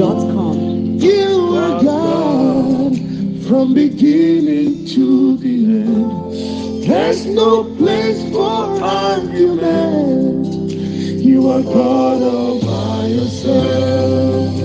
NigerRemix.com. 0.00 0.98
You 0.98 1.56
are 1.56 1.82
God 1.82 2.96
from 3.46 3.74
beginning 3.74 4.86
to 4.86 5.36
the 5.36 5.64
end. 5.82 6.84
There's 6.84 7.26
no 7.26 7.64
place 7.76 8.22
for 8.32 8.82
argument. 8.82 10.46
You 11.22 11.50
are 11.50 11.62
God 11.62 12.22
all 12.22 12.60
by 12.60 13.06
yourself. 13.06 14.56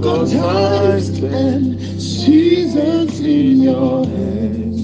got 0.00 0.30
times 0.30 1.08
and 1.18 1.78
seasons 2.00 3.20
in 3.20 3.62
your 3.62 4.06
hands. 4.06 4.80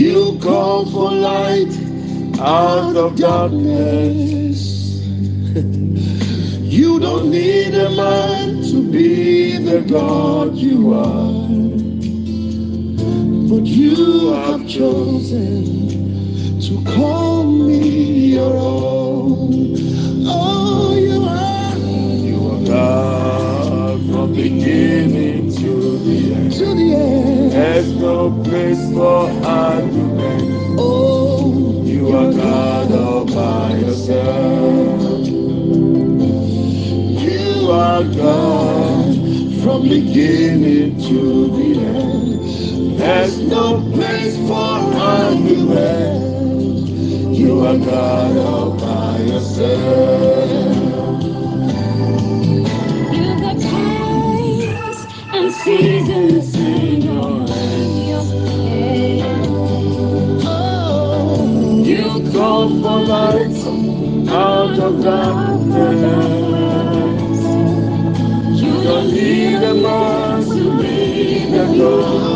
You 0.00 0.38
call 0.40 0.86
for 0.86 1.10
light 1.10 1.72
out 2.40 2.96
of 2.96 3.16
darkness. 3.16 4.62
You 6.72 6.98
don't 6.98 7.30
need 7.30 7.74
a 7.74 7.90
man 7.90 8.62
to 8.62 8.90
be 8.90 9.58
the 9.58 9.82
God 9.82 10.54
you 10.56 10.94
are. 10.94 11.48
But 13.50 13.66
you 13.66 14.32
have 14.32 14.66
chosen 14.66 15.90
to 16.60 16.82
call 16.90 17.44
me 17.44 18.36
your 18.36 18.56
own. 18.56 19.91
God 22.72 24.00
from 24.10 24.32
beginning 24.34 25.52
to 25.56 25.98
the 25.98 26.34
end. 26.34 26.52
to 26.54 26.66
the 26.74 26.94
end. 26.94 27.52
There's 27.52 27.92
no 27.96 28.30
place 28.44 28.82
for 28.94 29.28
argument. 29.46 30.78
Oh, 30.78 31.82
You 31.84 32.08
are 32.16 32.32
God 32.32 32.92
all 32.92 33.26
by 33.26 33.76
yourself. 33.76 35.26
You 37.02 37.70
are 37.70 38.04
God 38.04 39.14
from 39.62 39.82
beginning 39.82 40.98
to 41.08 41.48
the 41.56 41.80
end. 41.86 42.98
There's 42.98 43.38
no 43.38 43.82
place 43.92 44.36
for 44.48 44.96
argument. 44.96 46.40
You 47.36 47.60
are 47.66 47.78
God 47.78 48.36
all 48.38 48.70
by 48.72 49.18
yourself. 49.18 50.41
Darkness. 65.02 66.14
You 68.60 68.72
Don't 68.84 69.12
need 69.12 69.62
a 69.62 69.74
man 69.74 70.42
to 70.44 70.82
be 70.82 71.46
the 71.50 71.64
God. 71.78 72.31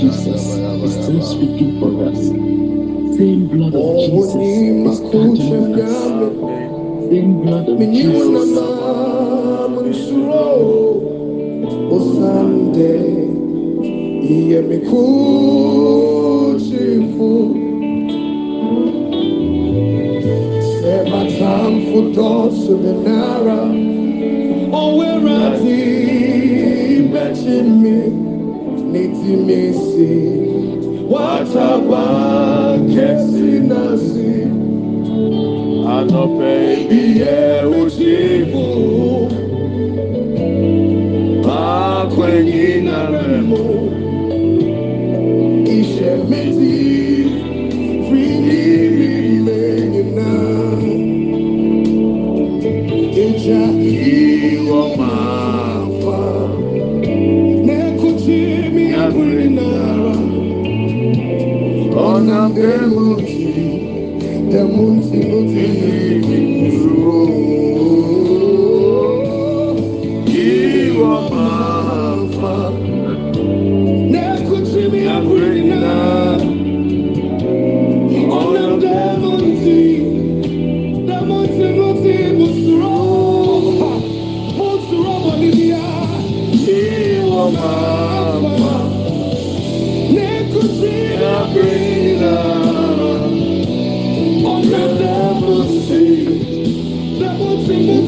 Jesus 0.00 0.46
is 0.84 0.92
still 1.02 1.22
speaking 1.22 1.80
for 1.80 1.90
us. 2.06 2.20
Same 3.16 3.48
blood 3.48 3.74
of 3.74 3.96
Jesus 3.98 4.34
is 4.86 4.96
standing 4.98 5.50
with 5.50 5.80
us. 5.80 7.10
Same 7.10 7.32
blood 7.42 7.68
of 7.68 7.78
Jesus. 7.92 8.50
Osande, 11.90 12.92
iye 14.22 14.60
mikusifu. 14.62 15.79
Tamfu 22.00 22.14
dosu 22.14 22.76
benara, 22.76 23.60
owerati 24.72 25.82
bechimi, 27.12 27.98
niti 28.92 29.36
misi, 29.36 30.12
wataba 31.10 32.78
kesi 32.88 33.60
nasi, 33.60 34.46
Anope, 35.86 36.54
iye 36.90 37.64
uchifu. 37.82 38.19
Akwenyi 38.19 38.19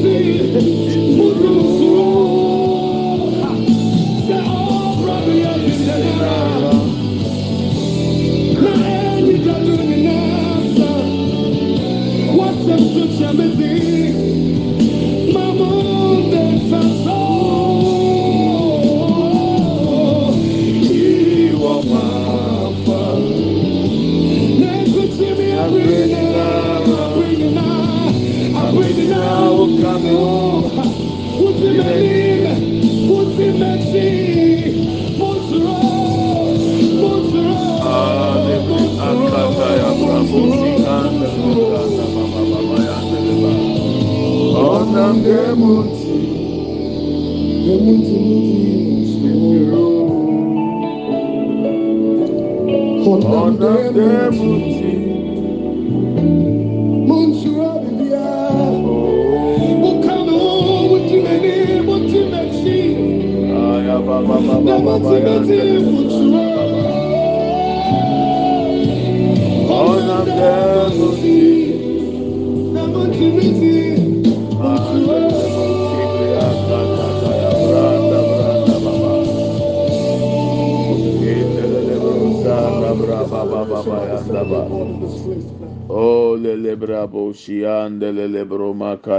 Deus. 0.03 0.42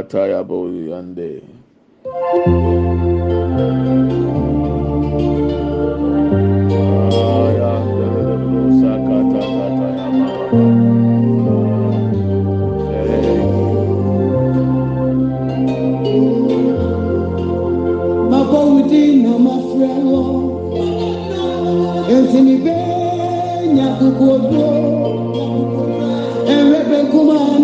kataya 0.04 0.44
boli 0.44 0.92
ande. 0.92 1.40
Ntini 22.24 22.54
bẹ́ẹ̀ 22.64 23.66
nyakukú 23.76 24.24
odo, 24.34 24.64
ẹ̀rẹ́ 26.54 26.82
bẹ́ẹ̀ 26.88 27.63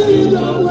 see 0.00 0.22
you, 0.24 0.30
Dom 0.30 0.69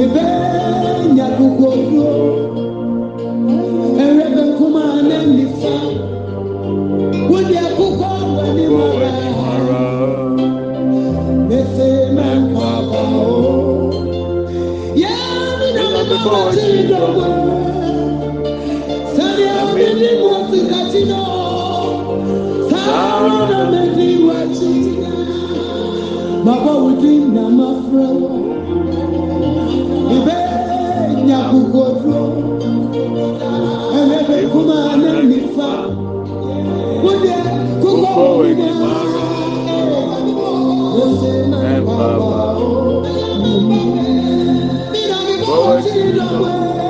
mebɛnya 0.00 1.26
kokoduro 1.36 2.12
ɛwerɛ 4.02 4.26
bɛnkom 4.34 4.74
a 4.80 4.84
na 5.08 5.16
nnifa 5.28 5.74
wode 7.30 7.56
akokɔ 7.66 8.08
w'anim 8.34 8.74
ara 9.52 9.84
mese 11.48 11.88
mɛmpaba 12.16 13.00
o 13.24 13.28
yɛme 15.02 15.68
na 15.76 15.84
mebɔ 16.08 16.32
wɔkyere 16.44 16.82
dɔbɔ 16.90 17.26
sɛdeɛ 19.14 19.54
medi 19.74 20.08
wɔ 20.22 20.32
sikakyi 20.50 21.02
no. 21.10 21.20
Saa 22.70 23.48
na 23.50 23.58
medi 23.72 24.08
wɔakyi 24.24 24.72
mabɔ 26.44 26.72
wo 26.82 26.90
din 27.02 27.22
na 27.34 27.44
mafrɛ 27.58 28.06
wo 28.20 28.39
mebɛnya 31.52 31.72
kokoduro 31.72 32.24
ɛwerɛ 33.96 34.18
bɛnkom 34.28 34.68
a 34.70 34.96
na 35.02 35.10
nnifa 35.22 35.70
wode 37.02 37.32
kokɔ 37.82 38.24
w'anim 38.38 38.80
ara 38.94 39.26
mese 40.94 41.32
mɛmpaba 41.50 42.40
o 42.58 42.66
Mina 44.94 45.18
mi 46.40 46.89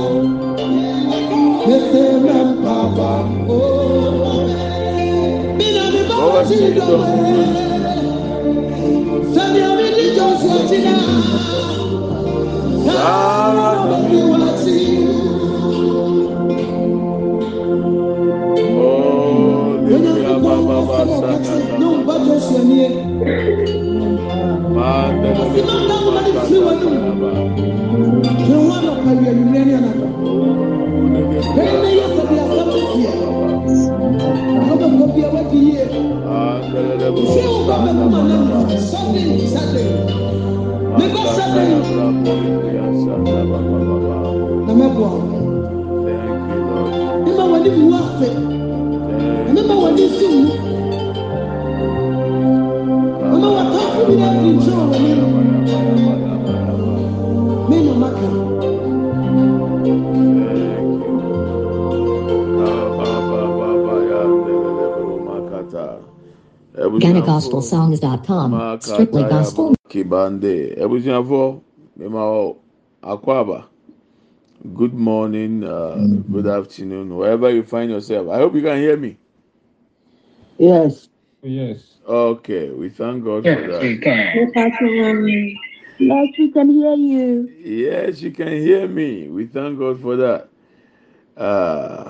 miriyawo, 6.21 6.37
eradi 6.39 7.70
GhanaGospelSongs.com. 67.71 68.81
Strictly 68.81 69.23
gospel. 69.23 69.75
Kibande. 69.89 70.77
Ebusiafo, 70.77 71.61
mema 71.97 72.55
akwaba. 73.01 73.65
Good 74.75 74.93
morning, 74.93 75.63
uh, 75.63 75.95
good 76.31 76.45
afternoon, 76.45 77.15
wherever 77.17 77.49
you 77.49 77.63
find 77.63 77.89
yourself. 77.89 78.29
I 78.29 78.37
hope 78.37 78.53
you 78.53 78.61
can 78.61 78.77
hear 78.77 78.95
me. 78.95 79.17
Yes. 80.59 81.09
Yes. 81.41 81.97
Okay, 82.07 82.69
we 82.69 82.89
thank 82.89 83.23
God 83.23 83.43
for 83.43 83.49
that. 83.49 83.81
Yes, 85.99 86.29
we 86.37 86.51
can 86.51 86.69
hear 86.69 86.93
you. 86.95 87.49
Yes, 87.59 88.21
you 88.21 88.31
can 88.31 88.49
hear 88.49 88.87
me. 88.87 89.29
We 89.29 89.47
thank 89.47 89.79
God 89.79 89.99
for 89.99 90.15
that. 90.17 90.49
Uh, 91.35 92.05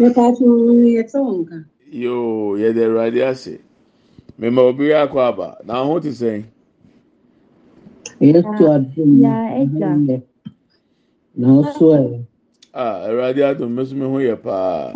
yo, 1.89 2.55
yeah, 2.55 2.71
the 2.71 2.91
radio 2.91 3.33
say. 3.33 3.59
mema 4.41 4.61
obi 4.69 4.85
akɔ 5.01 5.17
aba 5.29 5.47
na 5.65 5.73
aho 5.81 5.99
te 6.03 6.09
sɛn. 6.19 6.41
yesu 8.19 8.63
adum 8.73 9.21
ɛhɛnɛ 9.21 10.21
na 11.39 11.47
ɔso 11.61 11.85
ɛ. 11.93 12.25
Ah. 12.73 12.81
a 12.81 12.83
ah, 12.83 13.07
awurade 13.07 13.41
ato 13.45 13.67
mmesu 13.69 13.93
mi 13.93 14.05
ho 14.05 14.17
yɛ 14.17 14.35
paa 14.41 14.93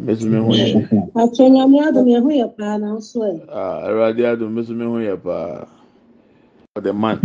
mmesu 0.00 0.24
mi 0.32 0.38
ho 0.40 0.48
yɛ. 0.48 1.12
atwenyame 1.20 1.76
adum 1.84 2.06
yɛ 2.08 2.18
ho 2.24 2.30
yɛ 2.40 2.56
paa 2.56 2.78
na 2.78 2.96
ɔso 2.96 3.20
ɛ. 3.20 3.48
a 3.48 3.60
awurade 3.88 4.22
adum 4.24 4.48
mmesu 4.52 4.72
mi 4.74 4.84
ho 4.84 4.96
eh. 4.96 5.04
ah, 5.04 5.12
yɛ 5.12 5.22
paa 5.22 5.68
for 6.74 6.80
the 6.80 6.92
man. 6.92 7.20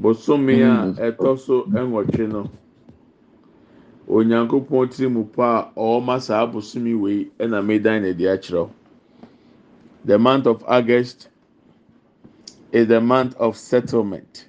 bosome 0.00 0.58
a 0.58 0.90
ɛtɔ 1.06 1.38
so 1.38 1.62
ɛnwɔtwe 1.70 2.26
no. 2.32 2.42
Mm. 2.42 2.67
Onyankopɔn 4.08 4.88
tiri 4.90 5.08
mu 5.12 5.24
pa 5.24 5.70
a 5.76 5.80
ɔma 5.80 6.20
saa 6.20 6.46
bosome 6.46 6.94
wei 6.98 7.30
ɛna 7.38 7.64
medan 7.64 8.02
na 8.02 8.08
ɛde 8.08 8.24
akyerɛw. 8.34 8.70
The 10.04 10.18
month 10.18 10.46
of 10.46 10.64
August 10.66 11.28
is 12.72 12.86
the 12.88 13.00
month 13.00 13.36
of 13.36 13.56
settlement. 13.56 14.46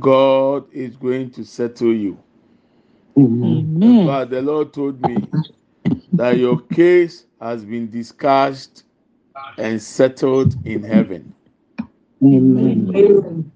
God 0.00 0.64
is 0.72 0.96
going 0.96 1.30
to 1.30 1.44
settle 1.44 1.92
you. 1.92 2.18
In 3.14 4.06
fact, 4.06 4.30
the 4.30 4.42
Lord 4.42 4.72
told 4.72 5.00
me 5.06 5.16
that 6.12 6.38
your 6.38 6.60
case 6.60 7.26
has 7.40 7.64
been 7.64 7.88
discussed 7.88 8.82
and 9.58 9.80
settled 9.80 10.56
in 10.66 10.82
heaven. 10.82 11.32
Amen. 12.24 13.52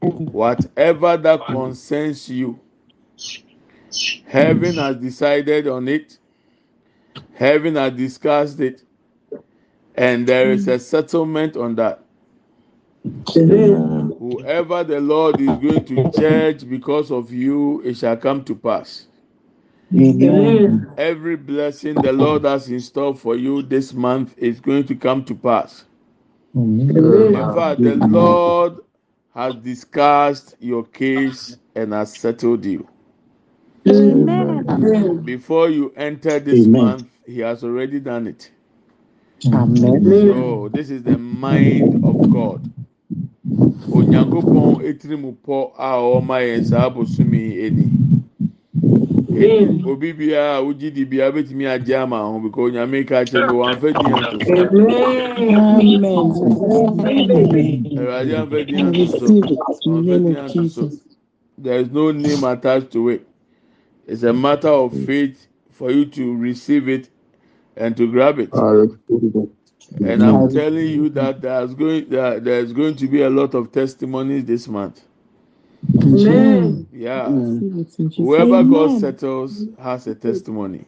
Whatever 0.00 1.16
that 1.16 1.46
concerns 1.46 2.28
you, 2.28 2.58
heaven 4.24 4.78
has 4.78 4.96
decided 4.96 5.68
on 5.68 5.88
it, 5.88 6.18
heaven 7.34 7.76
has 7.76 7.92
discussed 7.94 8.60
it, 8.60 8.82
and 9.96 10.26
there 10.26 10.52
is 10.52 10.68
a 10.68 10.78
settlement 10.78 11.56
on 11.56 11.76
that. 11.76 12.02
whoever 14.18 14.84
the 14.84 15.00
Lord 15.00 15.40
is 15.40 15.58
going 15.58 15.84
to 15.86 16.00
judge 16.00 16.68
because 16.68 17.10
of 17.10 17.32
you, 17.32 17.82
it 17.82 17.96
shall 17.96 18.16
come 18.16 18.44
to 18.44 18.54
pass. 18.54 19.06
Amen. 19.94 20.86
Every 20.96 21.36
blessing 21.36 22.00
the 22.02 22.12
Lord 22.12 22.44
has 22.44 22.68
in 22.70 22.80
store 22.80 23.14
for 23.16 23.36
you 23.36 23.62
this 23.62 23.94
month 23.94 24.34
is 24.38 24.60
going 24.60 24.86
to 24.86 24.96
come 24.96 25.24
to 25.26 25.34
pass. 25.34 25.84
In 27.34 27.50
fact, 27.50 27.82
the 27.82 27.96
Lord 27.96 28.78
has 29.34 29.56
discussed 29.56 30.56
your 30.60 30.84
case 30.84 31.58
and 31.74 31.92
has 31.92 32.14
settled 32.16 32.64
you. 32.64 32.88
Before 35.24 35.70
you 35.70 35.92
enter 35.96 36.40
this 36.40 36.66
Amen. 36.66 36.68
month, 36.68 37.08
He 37.26 37.40
has 37.40 37.64
already 37.64 38.00
done 38.00 38.26
it. 38.28 38.50
Amen. 39.52 40.02
So 40.24 40.68
this 40.72 40.90
is 40.90 41.04
the 41.04 41.18
mind 41.18 41.96
of 42.02 42.28
God. 42.28 42.62
Onyankopɔn 43.90 44.82
etiri 44.88 45.16
mu 45.20 45.32
pɔ 45.46 45.72
a 45.78 45.90
ɔma 45.98 46.38
yɛn 46.42 46.64
saa 46.64 46.90
abosom 46.90 47.34
yi 47.34 47.66
ani. 47.66 47.94
Eti 49.32 49.80
obi 49.84 50.12
biara 50.14 50.58
a 50.58 50.62
wogyi 50.64 50.92
di 50.94 51.04
biara 51.06 51.32
betumi 51.32 51.64
agye 51.66 51.96
ama 51.96 52.18
ho 52.24 52.40
because 52.40 52.72
onyame 52.72 53.06
ka 53.08 53.24
kyerɛ 53.24 53.46
mi 53.46 53.52
wɔn 53.54 53.76
afɛ 53.76 53.96
di 53.98 54.06
yɛn 54.10 54.28
to 54.30 54.40
so. 54.42 54.66
Awurade 57.96 58.34
afɛ 58.34 58.68
di 58.68 58.76
yɛn 58.82 59.08
so. 59.08 59.28
Receive 59.28 59.50
it 59.50 59.60
in 59.86 60.34
Wɔn 60.34 60.36
afɛ 60.36 60.52
di 60.52 60.60
of 60.60 60.70
so. 60.70 60.92
There 61.58 61.80
is 61.80 61.90
no 61.90 62.12
name 62.12 62.44
attached 62.44 62.92
to 62.92 63.10
it. 63.10 63.26
It's 64.06 64.24
a 64.24 64.32
matter 64.32 64.68
of 64.68 64.96
faith 64.96 65.48
for 65.70 65.90
you 65.90 66.06
to 66.06 66.36
receive 66.36 66.88
it 66.88 67.10
and 67.76 67.96
to 67.96 68.10
grab 68.10 68.38
it. 68.40 68.64
And 70.02 70.24
I'm 70.24 70.46
telling 70.46 70.86
you 70.88 71.08
that 71.10 71.42
there's 71.42 71.74
going 71.74 72.10
that 72.10 72.44
there's 72.44 72.72
going 72.72 72.96
to 72.96 73.08
be 73.08 73.22
a 73.22 73.30
lot 73.30 73.54
of 73.54 73.72
testimonies 73.72 74.44
this 74.46 74.68
month. 74.68 75.02
Amen. 75.98 76.88
Yeah. 76.92 77.34
Receive 77.34 77.78
it 77.78 77.98
in 77.98 78.10
Whoever 78.16 78.64
God 78.64 78.92
settles 78.92 79.68
has 79.78 80.06
a 80.08 80.14
testimony. 80.14 80.86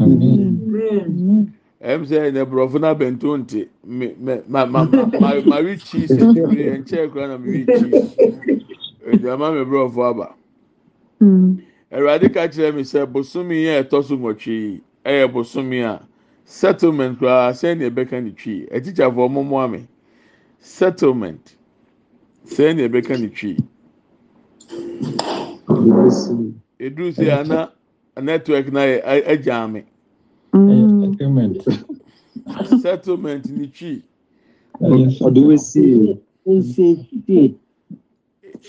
name. 0.00 0.64
Amen. 0.70 1.58
I'm 1.82 2.06
saying 2.06 2.34
the 2.34 2.46
brofuna 2.46 2.98
bentonte 2.98 3.70
me 3.84 4.14
me 4.18 4.42
ma 4.48 4.66
ma 4.66 4.84
ma 4.84 5.06
ma 5.18 5.40
ma 5.42 5.60
cheese 5.76 6.18
eh? 6.18 6.26
and 6.74 6.88
check 6.88 7.14
when 7.14 7.30
I'm 7.30 7.44
reach 7.44 7.78
cheese. 7.78 8.18
Eh, 9.06 9.16
the 9.18 9.38
man 9.38 9.54
me 9.54 9.64
brofo 9.64 10.10
aba. 10.10 10.34
Hmm. 11.20 11.56
Awurade 11.92 12.28
ka 12.34 12.48
kyerɛ 12.48 12.74
mi 12.74 12.82
sɛ 12.84 13.06
bosomi 13.12 13.56
yɛ 13.64 13.82
ɛtɔ 13.84 14.04
so 14.04 14.16
nwɔtwe 14.16 14.52
yi 14.52 14.82
ɛyɛ 15.04 15.32
bosomi 15.32 15.80
a 15.82 16.06
settlement 16.44 17.18
koraa 17.18 17.52
sɛn 17.52 17.78
na 17.78 17.88
ɛbɛka 17.90 18.22
ne 18.22 18.32
twi 18.32 18.66
ɛtikyafoɔ 18.70 19.26
ɔmo 19.28 19.44
mo 19.46 19.58
ame 19.60 19.88
settlement 20.60 21.56
sɛn 22.46 22.76
na 22.76 22.88
ɛbɛka 22.88 23.18
ne 23.20 23.28
twi 23.28 23.64
eduru 26.80 27.12
sɛ 27.12 27.40
ana 27.40 27.72
network 28.22 28.72
na 28.72 28.80
yɛ 28.80 29.24
ɛgya 29.26 29.64
ame 29.64 29.84
settlement 32.64 33.46
ne 33.50 33.66
twi 33.68 34.02
Ọdún 35.26 35.46
wẹ̀ 35.48 35.58
sí 35.58 35.80
i. 35.82 36.18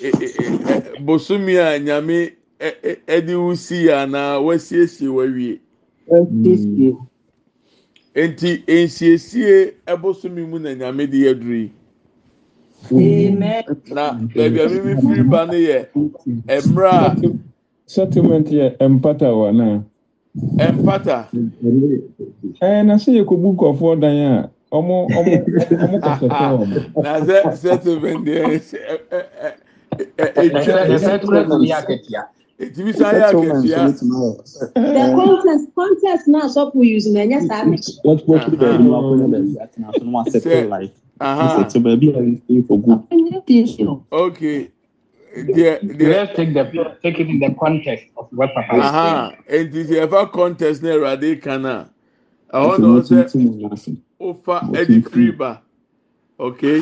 ɛ- 0.01 0.17
ɛ- 0.19 0.35
ɛ- 0.37 0.57
ɛ- 0.67 1.05
bosomi 1.05 1.57
a 1.57 1.79
nyame 1.79 2.36
ɛde 2.59 3.33
wusi 3.43 3.89
anaa 3.91 4.39
wasiesie 4.45 5.07
wawie? 5.17 5.59
Nti 8.15 8.49
nsiesie 8.67 9.73
ɛbosomi 9.91 10.41
mu 10.49 10.57
na 10.59 10.73
nyame 10.75 11.05
de 11.11 11.17
yɛ 11.17 11.33
duru 11.39 11.55
yi. 11.55 11.71
Na 13.93 14.11
baabi 14.35 14.59
a 14.61 14.67
mímí 14.69 14.93
firi 15.01 15.23
ba 15.29 15.45
no 15.45 15.53
yɛ 15.53 15.87
mmerɛ 16.65 16.89
a 16.89 17.15
settlement 17.85 18.47
yɛ 18.49 18.77
mpata 18.89 19.27
wɔ 19.37 19.55
na? 19.55 19.83
Ɛmpata 20.57 21.27
ɛɛ 22.61 22.85
na 22.85 22.95
sɛ 22.97 23.11
yɛkɔbu 23.21 23.53
nkurɔfoɔ 23.53 23.99
dan 23.99 24.17
a 24.17 24.49
ɔmo 24.71 25.07
ɔmo 25.09 25.33
ɔmo 25.83 25.97
kɔsɛsɛ 26.01 26.47
wɔn 26.57 26.69
na 27.03 27.19
sɛ 27.21 27.55
settlement 27.57 28.25
deɛ 28.25 28.41
ɛ 28.43 28.57
ɛ 29.11 29.19
ɛ 29.37 29.49
ɛ 30.17 30.29
etwa 30.41 30.99
settlement 30.99 32.36
yɛ 32.59 32.65
akatua 32.65 32.65
etimi 32.65 32.93
san 32.93 33.15
yɛ 33.15 33.23
akatua 33.23 34.43
The 34.75 35.13
contest 35.15 35.75
contest 35.75 36.27
now 36.27 36.47
so 36.47 36.71
for 36.71 36.83
use 36.83 37.07
na 37.07 37.21
nya 37.25 37.39
saa 37.47 37.63
me. 37.65 37.77
Wọ́n 37.77 38.17
ti 38.17 38.23
wọ́n 38.25 38.49
ti 38.49 38.57
bẹ̀rẹ̀ 38.57 38.77
ní 38.81 38.89
wọ́n 38.89 39.03
akọ́nyẹ́ 39.03 39.29
bẹ̀rẹ̀ 39.31 39.51
sí 39.51 39.57
àti 39.63 39.77
náà 39.81 39.91
sọ́nù 39.97 40.11
wọ́n 40.13 40.27
accept 40.27 40.69
life. 40.69 40.93
aha 41.19 41.45
Ṣètò 41.57 41.79
bẹ̀rẹ̀ 41.85 42.15
a 42.17 42.21
yẹn 42.21 42.41
fi 42.47 42.61
for 42.67 42.77
good. 42.79 42.99
okay 44.11 44.69
deɛ 45.55 45.71
deɛ 45.97 46.07
let's 46.09 46.35
take 46.35 46.53
the 46.53 46.63
take 47.03 47.19
it 47.19 47.27
in 47.29 47.39
the 47.39 47.53
context 47.59 48.05
of 48.17 48.27
what 48.31 48.49
papa 48.55 48.73
is 48.77 48.83
uh-huh. 48.83 48.91
saying. 48.91 49.15
Aha 49.15 49.33
eti 49.47 49.83
sɛ 49.83 50.07
ɛfa 50.07 50.31
contest 50.31 50.83
na 50.83 50.89
ɛwurade 50.89 51.41
kan 51.41 51.65
a 51.65 51.85
ɛhɔ 52.53 52.65
Wọ́n 52.69 52.79
na 52.81 53.01
ti 53.01 53.13
ɔsɛ 53.13 53.31
tún 53.31 53.43
mú 53.59 53.69
ofa 54.19 54.61
ɛdi 54.73 55.03
firi 55.11 55.57
okay 56.39 56.81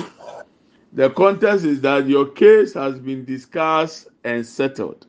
the 0.93 1.09
contest 1.09 1.65
is 1.65 1.81
that 1.81 2.07
your 2.07 2.25
case 2.27 2.73
has 2.73 2.97
been 2.99 3.25
discussed 3.25 4.07
and 4.23 4.45
settled. 4.45 5.05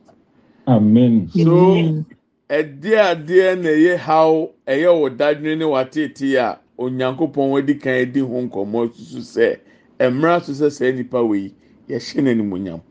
Amen. 0.67 1.29
So 1.29 2.03
ɛdeɛ 2.49 2.99
adeɛ 3.11 3.55
na 3.61 3.69
ɛyɛ 3.69 3.97
haw 3.97 4.47
ɛyɛ 4.67 4.89
wɔ 5.01 5.17
dadwene 5.17 5.57
ne 5.57 5.65
watete 5.65 6.35
a 6.37 6.59
onyankopɔn 6.79 7.51
wadi 7.51 7.75
kan 7.75 7.93
adi 8.01 8.19
ho 8.19 8.41
nkɔmɔ 8.41 8.93
susu 8.93 9.19
sɛ 9.19 9.59
mmerɛ 9.99 10.41
so 10.43 10.51
sɛ 10.53 10.71
saa 10.71 10.91
nipa 10.91 11.17
wɔ 11.17 11.35
yi 11.43 11.53
yɛhyɛ 11.89 12.21
n'animonyam 12.23 12.81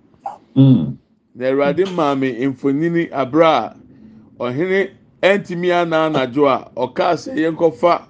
Mm. 0.57 0.97
na 1.35 1.47
awurade 1.51 1.85
maame 1.95 2.33
mfonini 2.49 3.09
abere 3.12 3.45
a 3.45 3.77
ɔhene 4.41 4.91
ɛntumi 5.23 5.71
anan 5.73 6.15
anadwo 6.15 6.49
a 6.49 6.71
ɔkaa 6.77 7.15
sɛ 7.17 7.35
yɛnkɔfa 7.37 8.03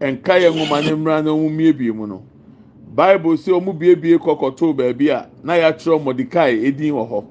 nka 0.00 0.34
yɛn 0.42 0.54
nwoma 0.54 0.82
ne 0.84 0.92
mmara 0.94 1.22
na 1.24 1.30
ɔmo 1.30 1.50
miebie 1.50 1.92
mu 1.94 2.06
no. 2.06 2.22
Bible 2.94 3.34
sɛ 3.36 3.50
ɔmo 3.60 3.72
biebie 3.78 4.18
kɔkɔtoo 4.18 4.74
baabi 4.76 5.08
a 5.10 5.28
na 5.42 5.54
yɛatwerɛ 5.54 6.02
mɔdekae 6.04 6.64
edin 6.66 6.94
wɔ 6.94 7.08
hɔ. 7.10 7.24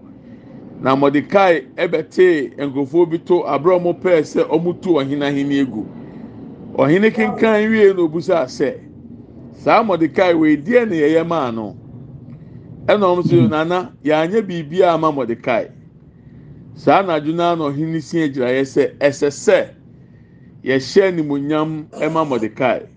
Na 0.84 0.91
mɔdekae 0.96 1.56
ɛbɛtee 1.78 2.60
nkurɔfoɔ 2.60 3.10
bi 3.10 3.17
to 3.19 3.36
abere 3.48 3.76
a 3.76 3.93
pɛɛ 3.93 4.19
sɛ 4.24 4.41
ɔmo 4.50 4.82
tu 4.82 4.89
ɔhene 5.00 5.24
ahene 5.24 5.56
egu 5.63 5.86
ɔhene 6.76 7.10
kenkan 7.13 7.69
wie 7.72 7.93
na 7.93 8.02
obusa 8.04 8.43
sɛ 8.46 8.80
saa 9.54 9.82
wɔ 9.82 9.96
ediɛ 10.58 10.86
na 10.89 10.96
yɛyɛ 10.96 11.26
maa 11.28 11.52
no 11.52 11.76
ɛna 12.86 13.00
ɔmo 13.15 13.24
so 13.26 13.48
nana 13.48 13.93
yɛanyɛ 14.04 14.41
biribi 14.46 14.84
ama 14.84 15.10
mɔdekae 15.10 15.72
saa 16.76 17.02
anadwo 17.02 17.34
naa 17.34 17.56
na 17.56 17.63
ɔhene 17.69 18.02
si 18.02 18.17
agyiraeɛ 18.17 18.63
sɛ 18.65 18.98
ɛsɛ 19.00 19.30
sɛ 19.32 19.69
yɛhyɛ 20.65 21.08
animonyam 21.08 21.88
ɛma 21.93 22.28
mɔdekae 22.28 22.88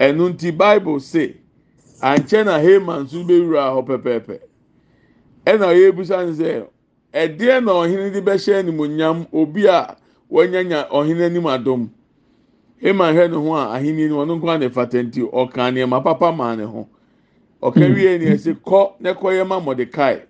ɛno 0.00 0.28
nti 0.34 0.50
bible 0.58 0.98
se 0.98 1.36
ankyɛ 2.02 2.44
na 2.44 2.58
haman 2.58 3.04
nso 3.04 3.22
bɛwura 3.22 3.70
hɔ 3.78 3.86
pɛpɛɛpɛ 3.86 4.38
ɛna 5.46 5.66
yɛbusa 5.70 6.26
no 6.26 6.32
sɛ 6.32 6.66
ɛdeɛ 7.12 7.64
na 7.64 7.72
ɔhene 7.72 8.12
de 8.12 8.20
bɛhyɛ 8.20 8.58
animonyam 8.60 9.26
obi 9.32 9.66
a 9.66 9.96
wɔnyanya 10.30 10.88
ɔhene 10.90 11.22
anim 11.26 11.44
adom. 11.46 11.90
Haman 12.82 13.14
hwɛ 13.14 13.30
ne 13.30 13.36
ho 13.36 13.54
a 13.54 13.74
ahenni 13.76 14.08
no 14.08 14.24
ɔno 14.24 14.38
nko 14.40 14.48
a 14.54 14.58
ne 14.58 14.68
fata 14.68 14.98
nti 15.02 15.20
ɔka 15.30 15.70
nneɛma 15.72 16.02
papa 16.04 16.32
maa 16.32 16.54
ne 16.54 16.64
ho. 16.64 16.88
Ɔka 17.62 17.94
wie 17.94 18.18
ne 18.18 18.30
ɛsɛ 18.34 18.54
kɔ 18.64 18.92
ne 19.00 19.12
kɔyɛ 19.12 19.46
ma 19.46 19.60
mɔdekae 19.60 20.22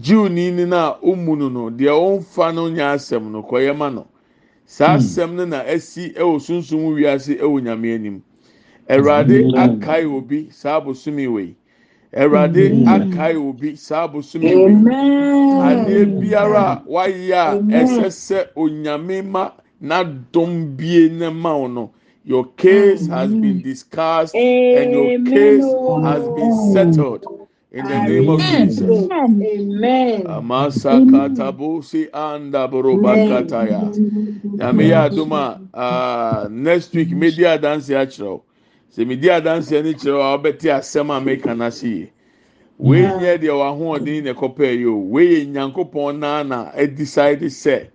jiw 0.00 0.28
ni 0.30 0.50
ni 0.50 0.64
na 0.66 0.94
ɔmu 1.02 1.38
no 1.38 1.48
no 1.48 1.70
deɛ 1.70 1.90
ɔnfa 1.90 2.54
no 2.54 2.68
nyɛ 2.70 2.94
asɛm 2.94 3.30
no 3.30 3.42
kɔyɛ 3.42 3.76
ma 3.76 3.88
no. 3.90 4.06
Saa 4.66 4.96
asɛm 4.98 5.32
no 5.34 5.44
na 5.46 5.62
asi 5.62 6.10
ɛwɔ 6.12 6.40
sunsun 6.40 6.94
wiase 6.94 7.40
ɛwɔ 7.40 7.62
nyame 7.62 7.94
anim. 7.94 8.22
Awurade 8.88 9.50
akae 9.56 10.04
obi 10.04 10.48
saa 10.50 10.80
abosomi 10.80 11.26
wɔ 11.26 11.40
yi 11.46 11.56
awurade 12.16 12.84
akae 12.86 13.36
obi 13.36 13.76
saa 13.76 14.08
adeɛ 15.68 16.20
biara 16.20 16.64
a 16.72 16.82
wayɛ 16.88 17.32
a 17.32 17.82
ɛsɛ 17.82 18.06
sɛ 18.10 18.38
onyame 18.56 19.24
ma 19.24 19.50
n'adɔm 19.82 20.76
bie 20.76 21.08
ne 21.08 21.28
ma 21.30 21.56
wo 21.56 21.66
no. 21.66 21.90
Your 22.24 22.46
case 22.56 23.06
has 23.06 23.30
been 23.30 23.62
discussed 23.62 24.34
and 24.34 24.90
your 24.92 25.24
case 25.30 25.64
has 26.02 26.28
been 26.34 26.72
settled 26.72 27.24
in 27.70 27.84
the 27.84 28.00
name 28.00 28.28
of 28.28 28.40
jesus. 28.40 29.08
Amen. 29.12 30.26
Amasa 30.26 31.00
katabusi 31.06 32.08
anda 32.12 32.66
boroba 32.66 33.14
kataya. 33.28 33.92
Nyame 34.56 34.88
yɛ 34.90 35.10
adum 35.10 35.32
a 35.32 35.60
ah, 35.74 36.48
next 36.50 36.92
week 36.94 37.10
medi 37.10 37.42
adansi 37.44 37.94
akyerɛw. 37.94 38.40
Sɛ 38.90 39.04
medi 39.06 39.28
adansi 39.30 39.76
ani 39.78 39.94
kyerɛw 39.94 40.20
a 40.22 40.36
ɔbɛte 40.38 40.68
asɛm 40.78 41.10
a 41.10 41.20
meka 41.20 41.54
n'ase 41.54 41.82
yie. 41.88 42.12
Wei 42.78 43.02
nyɛ 43.02 43.38
deɛ 43.40 43.52
w'ahoɔden 43.56 44.24
na 44.24 44.32
ɛkɔpɛ 44.32 44.78
yi 44.78 44.84
o. 44.86 44.96
Wei 44.96 45.26
yɛ 45.44 45.48
nyankopɔn 45.52 46.18
naa 46.18 46.42
na 46.42 46.70
ɛdecide 46.72 47.44
sɛ 47.48 47.88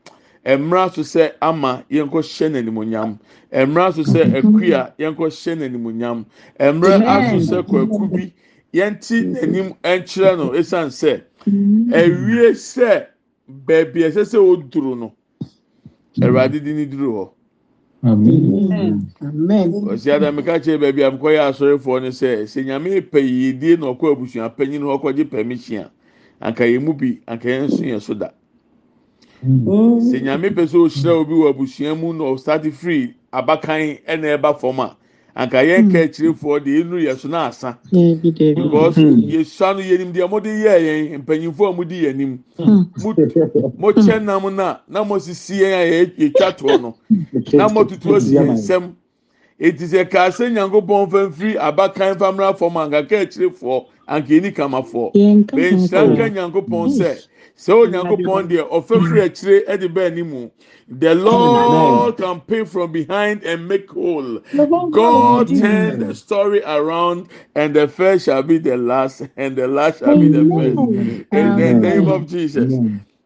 mmara 0.45 0.89
so 0.93 1.01
sɛ 1.01 1.33
ama 1.41 1.83
yɛnkɔ 1.89 2.19
hyɛ 2.21 2.49
n'animonyam. 2.51 3.19
Mmara 3.53 3.93
so 3.93 4.01
sɛ 4.03 4.33
akuya 4.37 4.93
yɛnkɔ 4.97 5.25
hyɛ 5.29 5.55
n'animonyam. 5.57 6.25
Mmara 6.59 7.05
aso 7.05 7.37
sɛ 7.55 7.63
kwaku 7.67 8.07
bi 8.11 8.33
yɛnti 8.73 9.33
n'anim 9.33 9.75
nkyerɛ 9.83 10.37
no 10.37 10.51
esan 10.53 10.87
sɛ 10.89 11.21
ewie 11.93 12.51
sɛ 12.53 13.05
beebi 13.47 14.01
ɛsɛ 14.09 14.23
sɛ 14.25 14.37
oduru 14.37 14.97
no 14.97 15.13
awurade 16.21 16.59
di 16.63 16.73
ni 16.73 16.85
duru 16.85 17.11
hɔ 17.13 17.29
ɔsi 18.03 20.11
adamika 20.11 20.59
kyerɛ 20.59 20.79
beebi 20.79 21.03
a 21.03 21.11
mekɔyɛ 21.11 21.39
asɔrefoɔ 21.49 22.01
no 22.01 22.09
sɛ 22.09 22.45
sɛ 22.47 22.63
nyame 22.65 23.01
pɛ 23.01 23.19
yiyedie 23.21 23.77
na 23.79 23.87
ɔkɔ 23.93 24.11
abusua 24.15 24.49
panyin 24.55 24.81
hɔ 24.81 25.01
kɔgye 25.01 25.29
permission 25.29 25.85
a 26.41 26.47
anka 26.47 26.63
yɛn 26.65 26.81
mu 26.83 26.93
bi 26.93 27.19
anka 27.27 27.47
yɛn 27.49 27.67
nso 27.69 27.83
yɛn 27.85 28.01
so 28.01 28.13
da. 28.15 28.29
Sɛ 29.45 30.21
nyame 30.23 30.49
pɛ 30.49 30.65
sɛ 30.67 30.77
ohyira 30.81 31.11
obi 31.21 31.33
wɔ 31.33 31.49
abusua 31.53 31.95
mu 31.99 32.13
na 32.13 32.23
ɔstart 32.25 32.71
free 32.73 33.13
abakan 33.31 33.99
ɛna 34.07 34.37
ɛba 34.37 34.59
fam 34.59 34.79
a 34.79 34.97
anka 35.35 35.59
yɛn 35.63 35.89
ka 35.89 35.99
akyerɛfoɔ 35.99 36.63
de 36.65 36.81
enu 36.81 36.97
yɛ 36.99 37.17
so 37.19 37.27
na 37.29 37.47
asa. 37.47 37.79
Because 38.55 39.05
yɛsua 39.27 39.75
no 39.75 39.81
yɛnim 39.83 40.13
deɛ 40.13 40.29
mo 40.29 40.39
de 40.39 40.49
yɛ 40.49 40.79
yɛn 41.11 41.23
mpanyinfoɔ 41.25 41.69
a 41.69 41.73
mo 41.75 41.83
di 41.85 42.03
yɛn 42.05 42.15
nim. 42.17 42.43
Mo 42.95 43.15
mo 43.77 43.93
kyɛ 43.93 44.23
nam 44.23 44.55
na 44.55 44.79
na 44.87 45.03
mo 45.03 45.17
sisi 45.19 45.59
yɛn 45.61 45.73
a 45.73 45.91
yɛ- 45.91 46.17
yɛtwa 46.17 46.57
toɔ 46.57 46.81
no. 46.81 46.97
Na 47.53 47.69
mo 47.69 47.83
tutu 47.85 48.09
osi 48.13 48.35
yɛn 48.37 48.53
nsɛm. 48.53 48.93
Eti 49.59 49.85
sɛ 49.87 50.09
kaase 50.09 50.49
nyankopɔn 50.51 51.09
fɛn 51.11 51.33
firi 51.33 51.55
abakan 51.57 52.17
famra 52.19 52.53
fam 52.57 52.77
anka 52.77 53.03
ka 53.09 53.15
akyerɛfoɔ 53.25 53.85
anka 54.07 54.29
yɛn 54.33 54.43
ni 54.43 54.51
kamafoɔ 54.51 55.13
bɛnhyira 55.55 56.11
nka. 56.13 56.29
nyankopɔn 56.33 56.89
sɛ 56.89 57.21
sɛ 57.61 57.73
o 57.73 57.85
nyankopɔn 57.87 58.47
deɛ 58.49 58.63
ɔfɛ 58.77 58.95
firi 59.07 59.21
akyire 59.27 59.65
ɛde 59.67 59.87
bɛɛ 59.93 60.25
mu. 60.27 60.49
The 60.89 61.15
lord 61.15 62.17
can 62.17 62.41
pay 62.41 62.65
from 62.65 62.91
behind 62.91 63.43
and 63.43 63.67
make 63.67 63.89
whole. 63.91 64.41
God 64.89 65.55
turn 65.55 65.99
the 65.99 66.15
story 66.15 66.61
around 66.65 67.27
and 67.55 67.75
the 67.75 67.87
first 67.87 68.25
shall 68.25 68.43
be 68.43 68.57
the 68.57 68.77
last 68.77 69.21
and 69.37 69.55
the 69.55 69.67
last 69.67 69.99
shall 69.99 70.15
be 70.15 70.27
the 70.29 70.45
first. 70.45 70.83
In 71.31 71.55
the 71.55 71.73
name 71.73 72.07
of 72.07 72.27
jesus 72.27 72.81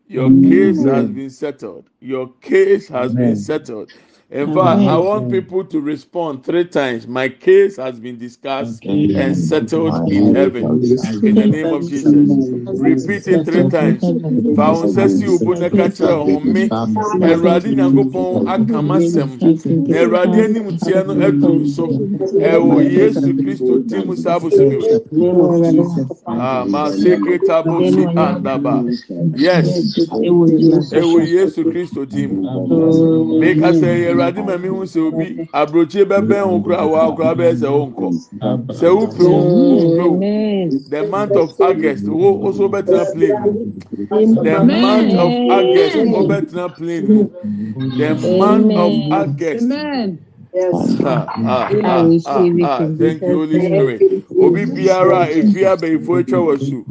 your 0.08 0.32
case 0.43 0.84
has 0.84 1.10
been 1.10 1.30
settled. 1.32 1.89
Your 2.00 2.32
case 2.41 2.88
has 2.89 3.15
been 3.15 3.36
settled 3.36 3.91
in 4.31 4.53
fact 4.53 4.79
i 4.81 4.97
want 4.97 5.31
people 5.31 5.63
to 5.63 5.79
respond 5.79 6.43
three 6.43 6.65
times. 6.65 7.07
My 7.07 7.29
case 7.29 7.77
has 7.77 7.99
been 7.99 8.17
discussed 8.17 8.83
and 8.85 9.38
settled 9.38 10.11
in 10.11 10.33
heaven. 10.35 10.63
In 10.65 11.35
the 11.35 11.45
name 11.47 11.67
of 11.67 11.88
jesus. 11.88 12.13
Repeat 12.79 13.27
it 13.27 13.45
three 13.45 13.69
times. 13.69 14.03
fàwọn 14.57 14.88
sẹ́sì 14.95 15.25
òbó 15.35 15.51
náà 15.61 15.69
ká 15.77 15.85
kyerẹ́ 15.95 16.17
ọ̀hún 16.21 16.43
mi 16.53 16.63
ẹ̀rọ̀adé 17.31 17.69
nyankopɔn 17.77 18.47
akama 18.53 18.95
sẹ́m 19.13 19.29
na 19.41 19.97
ẹ̀rọ̀adé 20.01 20.39
anim 20.45 20.67
tiẹ̀ 20.83 21.03
no 21.07 21.13
ẹ̀dùn 21.27 21.57
so 21.75 21.85
ẹ̀wọ̀ 22.51 22.81
yéésù 22.95 23.29
kristo 23.39 23.73
tí 23.89 23.97
mu 24.05 24.13
sábò 24.23 24.47
sí 24.55 24.63
mi 24.69 24.77
ah 26.27 26.65
máa 26.71 26.89
ṣe 27.01 27.13
kéta 27.25 27.57
bó 27.65 27.75
ṣe 27.93 28.03
àndàbà. 28.25 28.73
Yes. 29.45 29.67
ẹ̀wọ̀ 30.99 31.21
yéésù 31.33 31.61
kristo 31.71 32.01
tí 32.05 32.21
mu 32.27 32.41
mẹ́ka 33.41 33.69
awurade 34.15 34.45
ma 34.45 34.58
mi 34.58 34.69
hu 34.69 34.84
sɛ 34.86 34.99
obi 35.10 35.28
aburokyi 35.54 36.06
bɛbɛn 36.06 36.45
ho 36.49 36.62
koraa 36.62 36.88
wɔ 36.91 36.97
akora 37.08 37.36
bɛyɛ 37.39 37.56
sɛ 37.62 37.67
ɔnkɔ 37.69 38.08
sɛ 38.71 38.88
wopɛ 38.97 39.25
wo 39.25 39.41
wopɛ 39.75 40.06
wo. 40.12 40.28
The 40.89 41.04
month 41.04 41.36
of 41.36 41.56
august 41.62 42.08
wo 42.10 42.39
also 42.45 42.69
bɛtena 42.69 43.12
plane. 43.12 43.51
The 44.41 44.62
month 44.62 45.13
of 45.15 45.41
august 45.49 46.04
wo 46.06 46.23
bɛtena 46.25 46.75
plane. 46.78 47.15
The 47.97 48.15
month 48.15 48.71
of 48.75 49.01
august. 49.12 49.71
Amen. 49.71 50.24
Ah, 51.03 51.31
ah, 51.43 51.77
ah, 51.83 52.17
ah, 52.25 52.51
ah. 52.61 52.89
Thank 52.97 53.25
you, 53.27 53.37
Holy 53.39 53.61
Spirit. 53.61 54.05
Obi 54.39 54.65
biara 54.65 55.29
efi 55.31 55.61
abɛnfo 55.65 56.19
atwa 56.23 56.39
wɔ 56.47 56.61
su. 56.61 56.87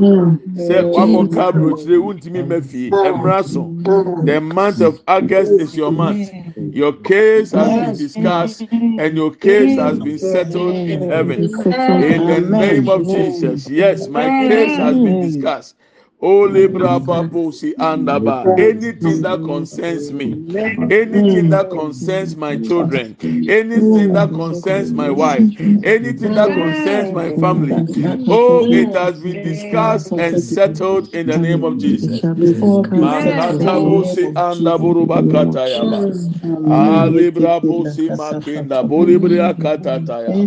Sɛ 0.56 0.84
wakɔ 0.92 1.30
kaa 1.32 1.52
burokyire 1.52 1.98
wuntumi 2.02 2.42
mɛ 2.46 2.64
fie. 2.64 2.96
Ɛmra 3.02 3.44
so. 3.44 3.74
The 4.20 4.40
month 4.40 4.80
of 4.82 5.00
August 5.08 5.58
is 5.58 5.76
your 5.76 5.92
month. 5.92 6.32
Your 6.72 6.92
case 6.92 7.52
has 7.52 7.76
been 7.76 7.96
discussed 7.96 8.66
and 8.96 9.16
your 9.16 9.32
case 9.34 9.76
has 9.76 10.00
been 10.00 10.18
settled 10.18 10.80
in 10.86 11.02
heaven. 11.02 11.50
In 11.98 12.26
the 12.26 12.40
name 12.40 12.88
of 12.88 13.06
Jesus. 13.08 13.68
Yes, 13.68 14.08
my 14.08 14.30
case 14.30 14.76
has 14.76 14.98
been 14.98 15.18
discussed. 15.18 15.76
Libra 16.48 17.00
Babosi 17.00 17.74
Andaba. 17.76 18.50
Anything 18.56 19.22
that 19.22 19.42
concerns 19.44 20.12
me, 20.12 20.40
anything 20.90 21.50
that 21.50 21.70
concerns 21.70 22.36
my 22.36 22.56
children, 22.56 23.16
anything 23.46 24.12
that 24.12 24.32
concerns 24.32 24.92
my 24.92 25.10
wife, 25.10 25.48
anything 25.82 26.34
that 26.34 26.54
concerns 26.54 27.12
my 27.12 27.32
family. 27.32 27.86
Oh, 28.28 28.68
it 28.70 28.94
has 28.94 29.20
been 29.20 29.42
discussed 29.42 30.12
and 30.18 30.40
settled 30.40 31.08
in 31.14 31.26
the 31.26 31.38
name 31.38 31.64
of 31.64 31.78
Jesus. 31.78 32.32
Makatabosi 32.94 34.32
Andaburuba 34.34 35.26
Katayaba. 35.28 36.08
Libra 36.68 37.60
Bosi 37.60 38.10
Makinda. 38.10 38.84
Bolibria 38.88 39.54
Katataya. 39.58 40.46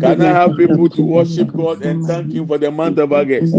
Can 0.00 0.22
I 0.22 0.28
have 0.30 0.56
people 0.56 0.88
to 0.90 1.02
worship 1.02 1.54
God 1.54 1.82
and 1.82 2.02
thank 2.04 2.34
Him 2.34 2.46
for 2.46 2.58
the 2.58 2.70
month 2.70 2.98
of 2.98 3.12
August? 3.12 3.58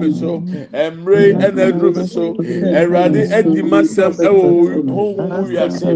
mi 0.00 0.12
so. 0.12 0.42
Mmerɛ 0.72 1.38
ɛna 1.40 1.62
aduru 1.72 1.94
mi 1.96 2.04
so. 2.06 2.34
Awurade 2.78 3.30
adi 3.32 3.62
ma 3.62 3.80
sɛm 3.82 4.12
ɛwɔ 4.16 4.42
ohun 4.90 5.46
wiase 5.48 5.88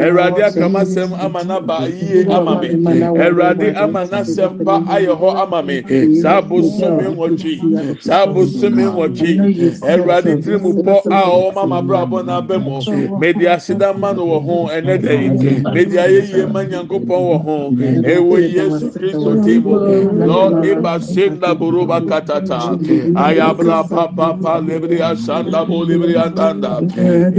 awurade 0.00 0.42
aka 0.42 0.68
ma 0.68 0.80
sɛm 0.84 1.12
ama 1.20 1.40
n'aba 1.44 1.88
yie 1.88 2.24
ama 2.30 2.60
mi 2.60 2.68
awurade 3.24 3.74
ama 3.76 4.04
n'asɛm 4.06 4.64
ba 4.64 4.80
ayɛ 4.88 5.12
hɔ 5.20 5.28
ama 5.42 5.62
mi 5.62 5.82
saa 6.20 6.40
bosomi 6.42 7.04
nwɔtwi 7.14 8.02
saa 8.02 8.26
bosomi 8.26 8.84
nwɔtwi 8.84 9.32
awurade 9.82 10.40
tiri 10.42 10.58
mu 10.62 10.72
pɔ 10.82 10.96
a 11.10 11.20
ɔwɔ 11.30 11.54
ma 11.54 11.66
ma 11.66 11.80
bra 11.82 12.02
abɔ 12.06 12.22
n'abɛ 12.24 12.56
mu 12.62 12.80
mɛdi 13.20 13.46
aseda 13.48 13.92
ma 13.98 14.12
no 14.12 14.24
wɔ 14.26 14.38
ho 14.44 14.56
ɛnɛ 14.68 14.94
dɛ 15.02 15.12
yi 15.22 15.28
mɛdi 15.74 15.96
ayɛ 15.98 16.20
yie 16.34 16.46
ma 16.46 16.62
nyankopɔn 16.64 17.20
wɔ 17.28 17.36
ho. 17.44 17.70
Ɛwɔ 17.70 18.36
yesu 18.54 18.90
kristo 18.92 19.34
table 19.44 19.78
lɔ 20.28 20.64
eba 20.64 21.00
se 21.02 21.28
laboro 21.30 21.86
ba 21.86 22.00
katata 22.00 22.58
ayɛ. 23.14 23.39
ya 23.40 23.54
bra 23.54 23.82
pa 23.90 24.06
pa 24.16 24.28
pa 24.42 24.54
libri 24.60 24.98
asanda 25.00 25.64
bo 25.68 25.80
libri 25.90 26.14
andanda. 26.24 26.72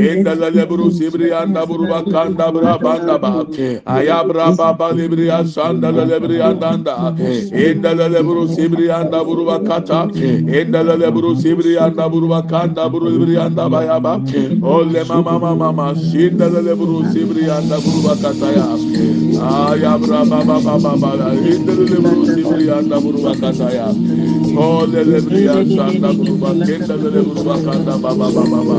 Enda 0.10 0.34
la 0.42 0.50
lebru 0.58 0.90
sibri 0.98 1.30
anda 1.42 1.66
burba 1.70 2.00
kanda 2.12 2.52
bra 2.56 2.78
banda 2.78 3.18
ba. 3.24 3.34
Aya 3.96 4.24
bra 4.30 4.48
pa 4.58 4.74
pa 4.74 4.90
libri 5.00 5.28
asanda 5.40 5.92
la 5.98 6.06
lebri 6.12 6.40
andanda. 6.50 6.96
Enda 7.66 7.92
la 8.00 8.08
lebru 8.16 8.48
sibri 8.56 8.90
anda 9.00 9.24
burba 9.28 9.58
kata 9.70 10.00
enda 10.60 10.82
la 10.88 10.96
lebru 11.04 11.36
sibri 11.44 11.78
anda 11.86 12.10
burba 12.10 12.42
kanda 12.50 12.90
buru 12.90 13.10
libri 13.16 13.38
anda 13.46 13.70
ba 13.70 13.84
ya 13.90 14.00
ba. 14.00 14.14
Ole 14.74 15.02
mama 15.12 15.38
mama 15.40 15.56
mama 15.56 15.88
shinda 16.08 16.50
la 16.54 16.62
lebru 16.70 16.98
sibri 17.14 17.46
anda 17.58 17.78
burba 17.86 18.16
kata 18.24 18.50
ya. 18.58 18.68
Aya 19.52 19.94
bra 20.02 20.22
pa 20.32 20.40
pa 20.50 20.58
pa 20.66 20.94
pa 21.04 21.12
enda 21.54 21.74
la 21.80 21.86
lebru 21.94 22.26
sibri 22.34 22.66
anda 22.80 22.98
burba 23.06 23.34
kata 23.44 23.70
ya. 23.78 23.88
Ole 24.58 25.02
lebri 25.12 25.44
anda 25.48 25.91
Asanda 25.92 26.14
Buruba 26.16 26.50
Kenda 26.66 26.96
la 26.96 27.10
Lebru 27.10 27.44
Kanda 27.44 27.98
Baba 28.00 28.32
Baba 28.32 28.64
Baba. 28.64 28.78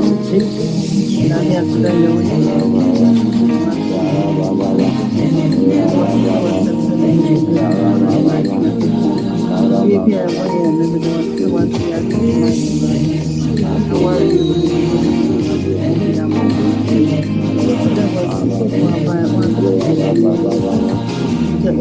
Never 21.64 21.76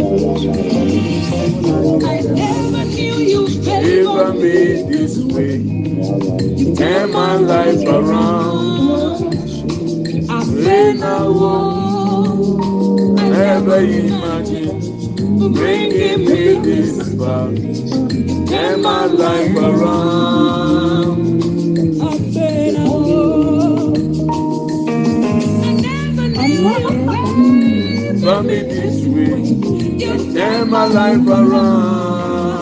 knew 2.86 3.16
you 3.16 3.48
Favor 3.50 4.34
me 4.34 4.84
this 4.84 5.18
way. 5.20 5.58
Turn 6.76 7.12
my 7.12 7.36
life 7.38 7.88
around. 7.88 9.36
When 10.54 11.04
I 11.04 11.28
walk, 11.28 12.60
never 13.18 13.80
imagine 13.80 14.80
bringing 15.54 16.26
me 16.26 16.60
this 16.62 17.16
far. 17.18 17.50
Turn 18.48 18.82
my 18.84 19.06
life 19.08 19.56
around. 19.58 21.42
From 28.22 28.48
me 28.48 28.62
this 28.62 28.84
way, 28.86 28.91
turn 30.62 30.70
my 30.70 30.86
life 30.86 31.28
around. 31.28 32.54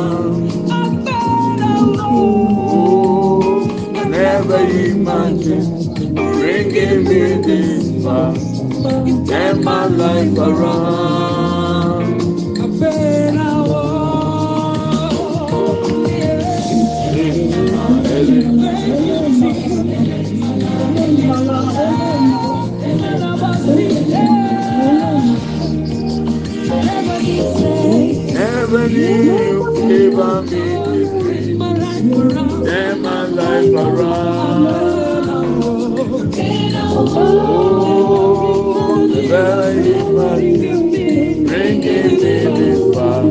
Oh, 2.02 3.42
I 3.96 4.04
never 4.06 4.58
imagined 4.58 6.16
bringing 6.16 7.04
me 7.04 7.42
this 7.42 8.04
far. 8.04 8.34
Turn 9.28 9.64
my 9.64 9.86
life 9.88 10.38
around. 10.38 11.00
Never 28.72 28.86
you 28.88 29.74
give 29.74 29.86
me 29.86 30.10
way. 30.16 30.46
Turn 32.66 33.02
my 33.02 33.26
life 33.26 33.74
around. 33.74 34.68
Oh, 36.92 37.38
the 39.12 39.22
never 39.28 39.72
imagined 39.74 41.48
bringing 41.48 42.14
me 42.14 42.36
this 42.60 42.82
far. 42.94 43.22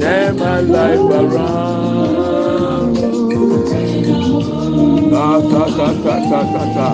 Turn 0.00 0.32
my 0.38 0.60
life 0.60 1.10
around. 1.20 2.96
Ta 5.10 5.26
ta 5.42 5.62
ta 5.76 5.88
ta 6.02 6.14
ta 6.30 6.40
ta 6.52 6.64
ta. 6.74 6.88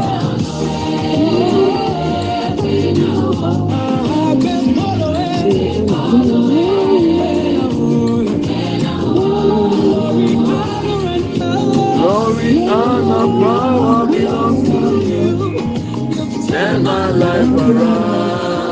Glory, 12.48 12.66
honor, 12.66 13.26
power 13.44 14.06
belongs 14.06 14.68
to 14.70 14.78
you. 15.04 16.48
Turn 16.48 16.82
my 16.82 17.10
life 17.10 17.52
around. 17.60 18.68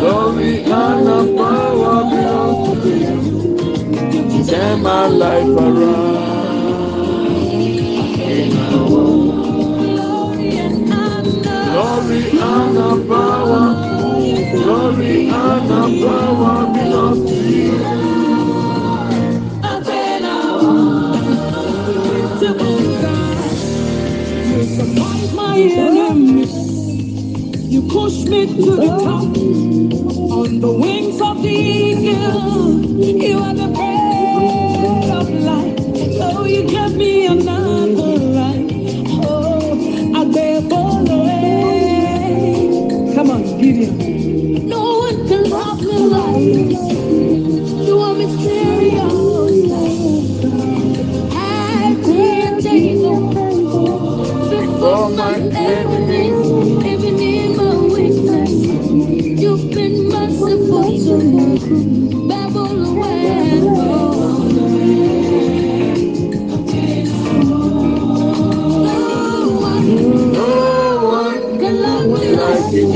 Glory, 0.00 0.64
honor, 0.72 1.22
power 1.36 1.98
belongs 2.10 2.82
to 2.82 2.88
you. 2.98 4.44
Turn 4.44 4.82
my 4.82 5.06
life 5.06 5.46
around. 5.46 6.05
Power. 13.08 13.74
Glory, 14.52 15.30
honor, 15.30 16.06
power 16.06 16.66
you. 17.38 17.78
My 25.34 25.58
enemies, 25.58 26.54
you 27.72 27.82
push 27.82 28.24
me 28.24 28.46
to 28.46 28.76
the 28.76 28.86
top 28.86 29.24
on 30.32 30.60
the 30.60 30.72
wings 30.72 31.20
of 31.20 31.42
the 31.42 31.48
eagle. 31.48 32.84
You 32.96 33.38
are 33.38 33.54
the 33.54 33.68
bread 33.68 35.10
of 35.10 35.30
life. 35.30 35.78
Oh, 36.22 36.44
you 36.44 36.68
give 36.68 36.96
me 36.96 37.26
my 54.86 55.08
my 55.10 55.36
weakness. 57.90 58.52
You've 59.42 59.70
been 59.72 60.08
to 61.06 61.18
me. 61.18 62.28
Babble 62.28 62.86
away. 62.86 63.60
No 70.38 70.50
one 71.02 71.58
can 71.58 71.74
love 71.82 72.06
me 72.06 72.28
like 72.36 72.72
you 72.72 72.86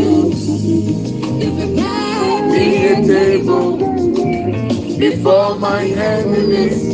me 2.52 2.66
a 2.86 2.96
table 3.04 3.76
before 4.96 5.58
my 5.58 5.82
enemies. 5.86 6.89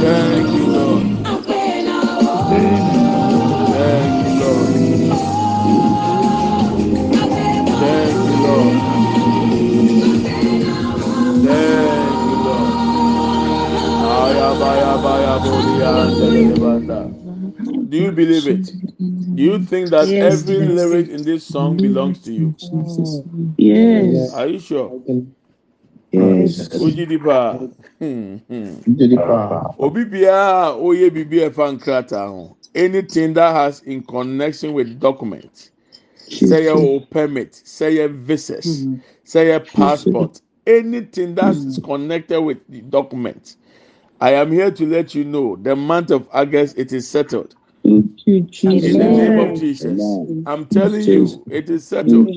Thank 0.00 0.48
you, 0.54 0.66
Lord. 0.68 1.04
Thank 3.70 4.24
you, 4.24 4.34
Lord. 4.40 4.76
Thank 7.80 8.26
you, 8.26 8.36
Lord. 8.36 8.82
Thank 11.44 12.20
you, 12.26 12.36
Lord. 12.46 12.72
Ayabayabaya 13.90 15.40
Do 17.90 17.98
you 17.98 18.12
believe 18.12 18.48
it? 18.48 18.72
Do 19.34 19.42
you 19.42 19.60
think 19.60 19.90
that 19.90 20.08
Yes, 20.08 20.20
every 20.20 20.58
yes. 20.58 20.68
lyric 20.76 21.08
in 21.08 21.24
this 21.24 21.44
song 21.46 21.80
belongs 21.80 22.20
to 22.24 22.32
you? 22.32 22.56
Yes. 23.58 24.34
Are 24.34 24.46
you 24.48 24.58
sure? 24.60 24.94
Yes. 26.12 26.68
Ojidipa. 26.70 27.70
Hmm. 28.00 28.38
Jedipa. 28.96 29.74
Obi 29.78 30.04
biara 30.04 30.66
a 30.68 30.76
oye 30.76 31.10
bibi 31.10 31.38
ɛfa 31.40 31.72
nkrataa 31.78 32.28
ho. 32.28 32.56
Anything 32.74 33.34
that 33.34 33.54
has 33.54 33.80
in 33.82 34.02
connection 34.02 34.72
with 34.74 35.00
document. 35.00 35.70
sɛ 36.40 36.58
yɛ 36.66 36.72
o 36.74 37.00
permit 37.00 37.52
sɛ 37.64 37.86
yɛ 37.96 38.08
visas 38.26 38.86
sɛ 39.24 39.40
yɛ 39.48 39.72
passport 39.72 40.40
anything 40.66 41.34
that 41.34 41.56
is 41.66 41.78
connected 41.78 42.40
with 42.40 42.58
the 42.68 42.80
document 42.82 43.56
i 44.20 44.32
am 44.34 44.52
here 44.52 44.70
to 44.70 44.86
let 44.86 45.14
you 45.14 45.24
know 45.24 45.56
the 45.56 45.74
month 45.76 46.10
of 46.10 46.28
august 46.32 46.78
it 46.78 46.92
is 46.92 47.08
settled. 47.08 47.54
In 48.68 48.96
the 48.96 49.08
name 49.08 49.38
of 49.38 49.54
Jesus, 49.54 50.20
I'm 50.46 50.66
telling 50.66 51.08
you, 51.08 51.44
it 51.50 51.70
is 51.70 51.86
settled. 51.86 52.36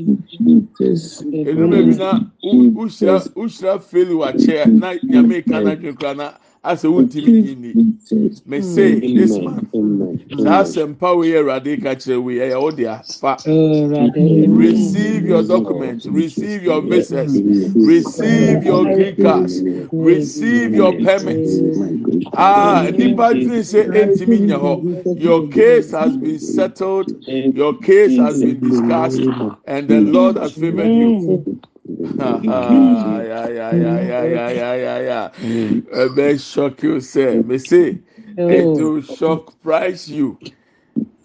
Enu 1.45 1.67
beebi 1.69 1.95
na 1.95 2.21
uhyira 2.43 3.29
uhyira 3.35 3.79
feli 3.79 4.13
wa 4.13 4.33
chair 4.33 4.71
na 4.77 4.95
nyame 4.95 5.41
kana 5.41 5.75
dwekura 5.75 6.13
na 6.15 6.39
asɛ 6.63 6.87
wuntumi 6.89 7.33
yi 7.45 7.55
ni. 7.55 7.77
Me 8.45 8.61
say 8.61 9.01
this 9.13 9.39
man, 9.41 9.67
saa 10.37 10.63
asɛmpa 10.63 11.15
wo 11.17 11.23
yɛ 11.23 11.39
awurade 11.41 11.81
ka 11.83 11.95
kyerɛ 11.95 12.23
wo 12.23 12.29
yɛ 12.31 12.43
ɛyɛ 12.51 12.61
wo 12.61 12.71
de 12.71 12.85
afa. 12.87 13.43
Receive 14.47 15.27
your 15.27 15.43
documents, 15.43 16.07
receive 16.07 16.63
your 16.63 16.81
visas, 16.81 17.43
receive 17.81 18.63
your 18.63 18.85
green 18.87 19.17
cards, 19.17 19.63
receive 19.99 20.75
your 20.75 20.93
permits. 20.93 21.63
Ah, 22.35 22.89
nipa 22.93 23.35
diri 23.35 23.61
sɛ 23.61 23.91
etimi 23.93 24.41
nya 24.47 24.57
hɔ. 24.59 24.83
Your 25.15 25.47
case 25.49 25.91
has 25.91 26.17
been 26.17 26.39
settled, 26.39 27.13
your 27.53 27.77
case 27.79 28.17
has 28.17 28.39
been 28.39 28.59
discussed, 28.61 29.29
and 29.65 29.89
the 29.89 30.01
Lord 30.01 30.37
has 30.37 30.55
favored 30.57 30.95
you. 30.95 31.15
ɛbɛ 35.91 36.39
shock 36.51 36.83
you 36.83 36.95
sɛ 36.97 37.45
mese 37.45 37.71
it 38.37 38.77
will 38.77 39.01
shock 39.01 39.59
price 39.61 40.07
you. 40.07 40.37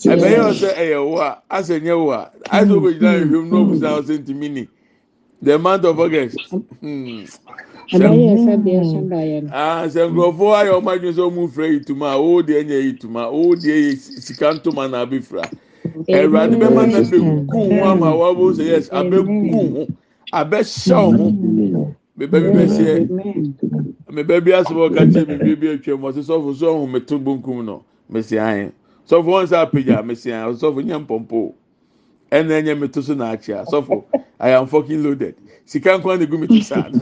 Ɛbɛ 0.04 0.28
yɛ 0.36 0.40
ɔsɛ 0.50 0.74
ɛyɛ 0.76 0.98
wo 1.10 1.18
a 1.18 1.42
asɛ 1.50 1.80
nyɛ 1.82 1.96
wo 2.04 2.10
a 2.12 2.30
asɛ 2.50 2.70
o 2.72 2.80
ko 2.80 2.92
gyina 2.92 3.20
ehwɛm 3.24 3.48
na 3.50 3.56
o 3.58 3.64
busa 3.66 3.88
ɔsɛ 4.00 4.18
ntumi 4.24 4.48
ni. 4.52 4.68
The 5.42 5.58
month 5.58 5.84
of 5.84 6.00
august 6.00 6.38
sɛ 9.92 10.02
nkurɔfoɔ 10.10 10.52
ayɛ 10.60 10.72
ɔmo 10.80 10.90
adwene 10.92 11.12
sɛ 11.14 11.22
ɔmo 11.30 11.48
fira 11.50 11.68
yi 11.72 11.80
tuma 11.80 12.06
a 12.12 12.18
o 12.18 12.42
deɛ 12.42 12.64
nyɛ 12.66 12.82
yi 12.84 12.92
tuma 12.94 13.26
o 13.30 13.54
deɛ 13.54 13.76
yɛ 13.92 13.96
sika 14.22 14.54
ntoma 14.54 14.90
na 14.90 15.04
abɛ 15.06 15.22
fira 15.22 15.50
ɛwurade 16.08 16.56
bɛ 16.58 16.74
ma 16.74 16.86
na 16.86 16.98
bɛ 17.02 17.18
gu 17.48 17.68
ho 17.68 17.84
ama 17.84 18.16
wa 18.16 18.34
bo 18.34 18.52
sɛ 18.52 18.64
yes 18.66 18.88
abɛ 18.90 19.24
gu 19.26 19.50
ho. 19.50 19.88
abɛhyɛ 20.32 20.96
wo 20.96 21.12
ho 21.12 21.94
meba 22.16 22.40
bi 22.40 22.48
bɛhyɛ 22.48 23.08
meba 24.12 24.40
bi 24.40 24.50
asɛm 24.52 24.78
ɔka 24.88 25.02
kyerɛ 25.12 25.26
me 25.44 25.54
bia 25.54 25.56
bi 25.56 25.66
atwa 25.78 25.98
mu 26.00 26.08
ɔsɛ 26.08 26.22
sɔfo 26.24 26.54
so 26.56 26.66
ɔho 26.74 26.90
meto 26.90 27.18
bonkum 27.18 27.64
no 27.64 27.84
mesi 28.10 28.38
ahe 28.38 28.70
sɔfo 29.08 29.24
wɔn 29.24 29.44
nsa 29.44 29.62
apagya 29.66 30.02
mesi 30.04 30.32
ahe 30.32 30.52
sɔfo 30.52 30.82
nyɛ 30.84 31.06
mpɔmpɔ 31.06 31.52
ɛnna 32.32 32.62
ɛnyɛ 32.62 32.78
meto 32.78 33.02
so 33.02 33.14
na 33.14 33.32
akyea 33.36 33.64
sɔfo 33.66 34.04
i 34.40 34.50
am 34.50 34.66
fokin 34.66 35.02
loaded. 35.02 35.34
Sika 35.64 35.98
nkwa 35.98 36.16
na 36.18 36.24
egu 36.24 36.38
mi 36.38 36.46
ti 36.46 36.62
saa 36.62 36.88
no 36.88 37.00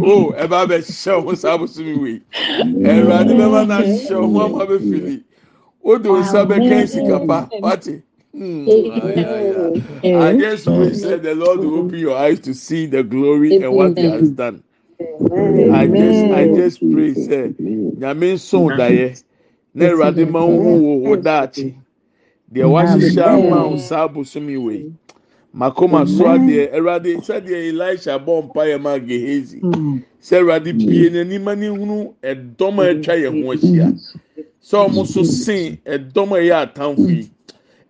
o 0.00 0.32
ɛba 0.32 0.66
abɛhyɛ 0.66 1.24
wo 1.24 1.34
saa 1.34 1.56
abosom 1.56 2.00
wei 2.02 2.20
ɛwɛ 2.82 3.12
adi 3.20 3.34
bɛma 3.34 3.66
na 3.66 3.78
ahyɛ 3.80 4.16
wo 4.20 4.26
ho 4.28 4.40
ama 4.46 4.66
bɛfili 4.66 5.22
o 5.84 5.98
de 5.98 6.08
o 6.08 6.16
nsa 6.20 6.46
bɛka 6.46 6.88
sika 6.88 7.26
pa 7.26 7.48
wate. 7.60 8.02
Mm. 8.36 8.76
Yeah, 9.14 9.40
yeah. 9.40 9.70
I 10.12 10.32
just 10.34 10.68
wish 10.68 11.00
that 11.02 11.22
the 11.22 11.34
Lord 11.34 11.62
will 11.64 11.76
open 11.78 11.98
your 11.98 12.16
eyes 12.16 12.40
to 12.40 12.54
see 12.54 12.86
the 12.86 13.02
glory 13.04 13.58
and 13.60 13.74
what 13.74 13.98
He 13.98 14.04
has 14.06 14.30
done. 14.30 14.62
I 15.68 15.88
just 15.88 16.30
I 16.30 16.48
just 16.48 16.88
pray 16.90 17.14
say 17.14 17.54
nyame 17.98 18.34
nson 18.34 18.76
daeɛ 18.76 19.16
na 19.74 19.86
awurade 19.86 20.28
ma 20.28 20.44
wo 20.44 20.60
ho 20.62 20.76
wo 20.76 20.94
wo 20.96 21.16
daakye 21.16 21.74
deɛ 22.52 22.66
wahyehyɛ 22.70 23.34
ama 23.34 23.68
wo 23.68 23.76
saa 23.76 24.08
abosomi 24.08 24.58
wei. 24.62 24.86
Makoma 25.54 26.08
so 26.08 26.26
adeɛ 26.26 26.72
awurade 26.74 27.16
sɛdeɛ 27.22 27.68
elisha 27.70 28.18
bɔ 28.18 28.50
mpaeɛ 28.52 28.80
ma 28.82 28.98
gehazi 28.98 29.66
sɛ 30.22 30.40
awurade 30.42 30.72
bie 30.86 31.10
n'anim 31.10 31.48
ani 31.48 31.66
hunu 31.68 32.14
ɛdɔm 32.22 32.78
a 32.80 32.94
atwa 32.94 33.14
yɛn 33.16 33.42
ho 33.42 33.52
ahyia. 33.54 33.94
Sɛ 34.62 34.88
ɔmo 34.88 35.06
so 35.06 35.22
sen 35.24 35.78
ɛdɔm 35.86 36.32
a 36.32 36.38
ɛyɛ 36.42 36.56
atamfo 36.74 37.08
yi 37.10 37.30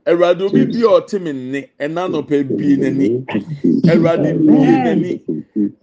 awurade 0.07 0.43
obi 0.45 0.65
bi 0.67 0.81
a 0.83 0.89
ɔte 1.01 1.21
mi 1.21 1.33
nne 1.33 1.69
ɛna 1.81 2.09
nɔpɛ 2.11 2.57
bie 2.57 2.77
n'ani. 2.77 3.25
Awurade 3.89 4.39
bie 4.47 4.77
n'ani. 4.85 5.21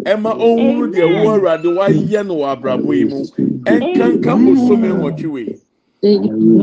Ɛma 0.06 0.32
ɔnhuru 0.38 0.94
deɛ 0.94 1.24
wo 1.24 1.32
awurade 1.38 1.66
wayɛ 1.78 2.28
no 2.28 2.36
wɔ 2.38 2.56
abrabɔ 2.62 2.96
yi 2.98 3.04
mu. 3.06 3.24
Ɛnkanka 3.64 4.34
bosome 4.36 4.90
nwɔtwe 4.92 5.32
wei. 5.32 5.56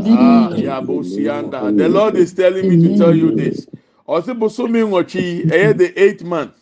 Ah 0.09 0.49
yabo 0.55 1.03
sianda 1.03 1.75
the 1.77 1.89
lord 1.89 2.15
is 2.15 2.33
telling 2.33 2.67
me 2.69 2.87
to 2.89 2.97
tell 2.97 3.15
you 3.15 3.31
this. 3.35 3.67
ɔsi 4.07 4.37
bosomi 4.37 4.81
nwɔtwi 4.87 5.21
yi 5.21 5.43
ɛyɛ 5.45 5.77
the 5.77 6.01
eight 6.03 6.23
month 6.23 6.53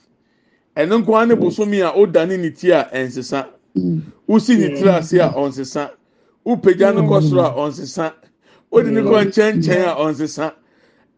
ɛno 0.78 1.04
nkoa 1.04 1.28
ne 1.28 1.36
bosomi 1.36 1.82
a 1.82 1.92
ɔdane 1.94 2.40
ne 2.40 2.50
ti 2.52 2.72
a 2.72 2.88
ɛnsesa. 2.94 3.48
Wosi 4.30 4.58
ne 4.58 4.70
tiri 4.76 4.90
ase 4.98 5.14
a 5.20 5.30
ɔnsesa. 5.30 5.90
Wopagya 6.46 6.96
ne 6.96 7.02
kɔ 7.02 7.22
soro 7.22 7.42
a 7.44 7.52
ɔnsesa. 7.54 8.14
Wodi 8.72 8.92
ne 8.92 9.02
kɔ 9.02 9.26
nkyɛnkyɛn 9.26 9.88
a 9.88 9.96
ɔnsesa 9.96 10.54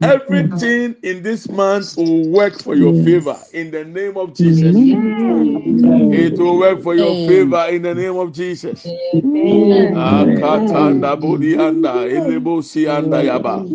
everything 0.01 0.95
in 1.03 1.23
this 1.23 1.49
month 1.49 1.97
will 1.97 2.29
work 2.29 2.59
for 2.59 2.75
your 2.75 2.93
favour 2.93 3.45
in 3.53 3.71
the 3.71 3.85
name 3.85 4.17
of 4.17 4.33
jesus 4.33 4.93
it 6.11 6.37
will 6.39 6.57
work 6.59 6.81
for 6.81 6.95
your 6.95 7.15
favour 7.17 7.67
in 7.69 7.83
the 7.83 7.95
name 7.95 8.17
of 8.17 8.31
jesus 8.33 8.97
akata 9.91 10.93
ndabodi 10.93 11.57
anda 11.57 12.05
elebo 12.05 12.63
si 12.63 12.89
anda 12.89 13.23
yaba. 13.23 13.67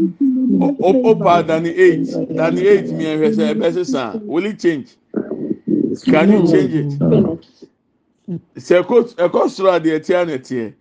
Opa 0.60 1.46
Danny 1.46 1.70
eight. 1.70 2.20
Danny 2.34 2.62
eight 2.66 2.92
me 2.92 3.06
and 3.06 3.40
her 3.40 3.54
best 3.54 3.86
son. 3.90 4.20
Will 4.26 4.46
it 4.46 4.60
change? 4.60 4.96
Can 6.06 6.30
you 6.32 6.42
change 6.42 6.74
it? 6.74 7.00
Sɛ 8.56 8.82
ɛkɔ 8.84 9.48
soro 9.50 9.72
adeɛ 9.72 10.04
tia 10.04 10.24
na 10.26 10.38
teɛ. 10.38 10.74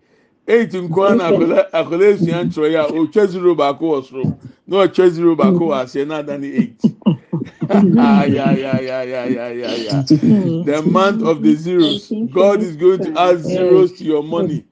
Eight 0.48 0.72
nkwa 0.72 1.16
na 1.16 1.24
akɔla 1.72 2.06
esua 2.12 2.44
ntwerɛ 2.44 2.70
yi 2.70 2.76
a 2.76 2.84
otwa 2.88 3.26
zero 3.28 3.54
baako 3.54 3.84
wɔ 3.92 4.04
soro 4.04 4.38
na 4.66 4.76
ɔtwa 4.86 5.08
zero 5.10 5.36
baako 5.36 5.64
wɔ 5.70 5.82
aseɛ 5.82 6.06
na 6.06 6.22
Danny 6.22 6.52
eight. 6.52 6.80
ah, 7.96 8.24
yeah, 8.24 8.50
yeah, 8.52 8.80
yeah, 8.80 9.02
yeah, 9.02 9.24
yeah, 9.24 9.48
yeah, 9.50 9.74
yeah. 9.76 10.02
The 10.02 10.82
month 10.90 11.22
of 11.22 11.42
the 11.42 11.54
zeros. 11.54 12.12
God 12.32 12.60
is 12.60 12.74
going 12.76 13.00
to 13.02 13.12
add 13.20 13.38
zeros 13.40 13.92
to 13.98 14.04
your 14.04 14.24
money. 14.24 14.64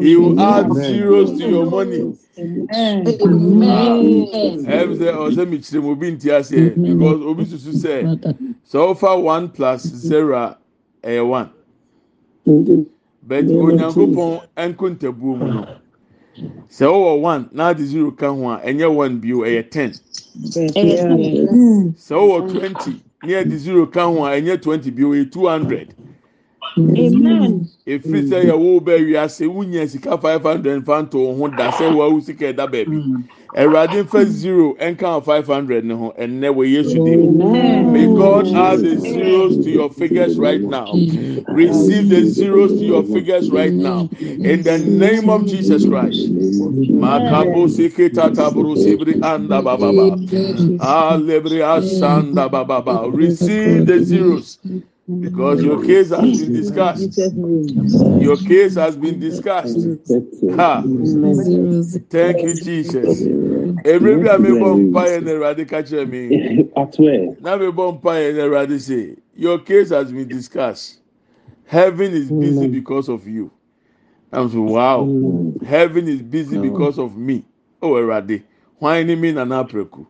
He 0.00 0.16
will 0.16 0.40
add 0.40 0.72
zeros 0.72 1.36
to 1.38 1.48
your 1.48 1.66
money. 1.66 2.16
ɛm 2.38 3.04
sɛ 4.96 5.08
ɔsɛ 5.12 5.48
mi 5.50 5.58
kyerɛ 5.58 5.82
mu 5.82 5.90
obi 5.90 6.10
nti 6.12 6.28
aseɛ 6.30 6.74
because 6.76 7.20
obi 7.22 7.44
susu 7.44 7.72
sɛ 7.72 8.18
sɛ 8.64 8.78
ɔfa 8.94 9.20
one 9.22 9.48
plus 9.50 9.82
zero 9.82 10.56
ɛyɛ 11.02 11.28
one 11.28 11.50
but 13.28 13.46
onyankopɔn 13.58 14.42
ɛnko 14.58 14.86
ntabuo 14.96 15.36
mu 15.40 15.50
no. 15.50 15.68
Sɛ 16.70 16.86
ɔwɔ 16.86 17.20
one 17.22 17.50
na 17.52 17.68
adi 17.70 17.84
zero 17.86 18.12
ka 18.12 18.30
ho 18.32 18.50
a 18.50 18.58
ɛnyɛ 18.60 18.94
one 18.94 19.20
bio 19.20 19.38
ɛyɛ 19.40 19.70
ten. 19.70 20.00
Sɛ 21.96 22.14
ɔwɔ 22.16 22.48
twenty 22.48 23.04
na 23.22 23.38
adi 23.40 23.58
zero 23.58 23.86
ka 23.86 24.06
ho 24.06 24.24
a 24.26 24.30
ɛnyɛ 24.40 24.62
twenty 24.62 24.90
bio 24.90 25.10
ɛyɛ 25.12 25.32
two 25.32 25.46
hundred. 25.48 25.94
Efiri 27.86 28.22
sɛ 28.24 28.38
yɛwo 28.48 28.80
bɛ 28.80 28.94
wiase 29.06 29.46
wunya 29.48 29.88
sika 29.88 30.18
five 30.18 30.42
hundred 30.42 30.82
nfa 30.82 31.02
nto 31.08 31.34
ho 31.36 31.48
da 31.48 31.68
sɛ 31.68 31.88
wawu 31.92 32.20
sika 32.22 32.52
ɛda 32.52 32.66
baabi 32.70 33.04
ɛwurade 33.56 34.04
nfa 34.04 34.26
zero 34.26 34.74
ɛnka 34.80 35.24
five 35.24 35.46
hundred 35.46 35.84
ne 35.84 35.94
ho 35.94 36.14
ɛnɛ 36.18 36.48
wɔ 36.54 36.64
yesu 36.72 36.98
dim 37.02 37.28
may 37.82 38.08
god 38.08 38.50
add 38.54 38.82
the 38.82 38.96
zeros 38.98 39.58
to 39.58 39.70
your 39.70 39.90
figures 39.90 40.38
right 40.38 40.66
now. 40.68 41.02
Receive 41.48 42.08
the 42.08 42.24
zeros 42.24 42.78
to 42.78 42.84
your 42.86 43.04
figures 43.04 43.50
right 43.50 43.78
now. 43.78 44.10
In 44.42 44.64
the 44.64 44.78
name 44.78 45.30
of 45.30 45.46
jesus 45.46 45.86
christ. 45.86 46.32
Makabo 46.92 47.70
sike 47.70 48.12
tataburu 48.14 48.76
sibri 48.76 49.16
anda 49.22 49.62
bababa 49.62 50.18
alebri 50.78 51.60
asanda 51.62 52.48
bababa 52.50 53.10
receive 53.14 53.86
the 53.86 54.00
zeros. 54.00 54.58
Because 55.20 55.62
your 55.62 55.78
case 55.78 56.10
has 56.10 56.32
been 56.32 56.52
discussed. 56.52 57.28
Your 58.16 58.38
case 58.38 58.76
has 58.76 58.96
been 58.96 59.18
discussed. 59.18 59.88
Ha. 60.48 60.90
Thank 62.10 62.42
you, 62.42 62.54
Jesus. 62.54 63.28
Every 63.84 64.18
time 64.18 64.46
I 64.46 64.54
bomb 64.54 64.88
fire 64.88 65.16
and 65.18 65.26
the 65.28 65.66
catch 65.68 65.92
me. 65.92 66.40
Now 67.40 67.56
we 67.58 67.70
bomb 67.72 68.00
fire 68.00 68.30
and 68.30 68.38
the 68.38 68.80
say, 68.80 69.16
Your 69.34 69.58
case 69.60 69.90
has 69.90 70.12
been 70.12 70.28
discussed. 70.28 71.00
Heaven 71.66 72.12
is 72.14 72.30
busy 72.32 72.68
because 72.68 73.08
of 73.08 73.26
you. 73.28 73.50
I'm 74.32 74.50
so 74.50 74.62
wow. 74.62 75.14
Heaven 75.62 76.08
is 76.08 76.22
busy 76.22 76.58
because 76.58 76.98
of 76.98 77.16
me. 77.16 77.44
Oh, 77.82 77.92
Erade. 77.94 78.44
Why 78.78 79.00
any 79.00 79.16
mean 79.16 79.38
an 79.38 79.50
apreku? 79.50 80.06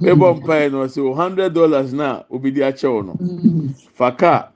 Mebɔ 0.00 0.34
mpae 0.40 0.70
ɔsɛ 0.70 1.00
o 1.02 1.14
hundred 1.14 1.52
dollars 1.54 1.92
na 1.92 2.22
obi 2.30 2.50
di 2.50 2.60
akyɛw 2.60 3.04
no 3.06 3.14
fa 3.94 4.10
kaa 4.12 4.48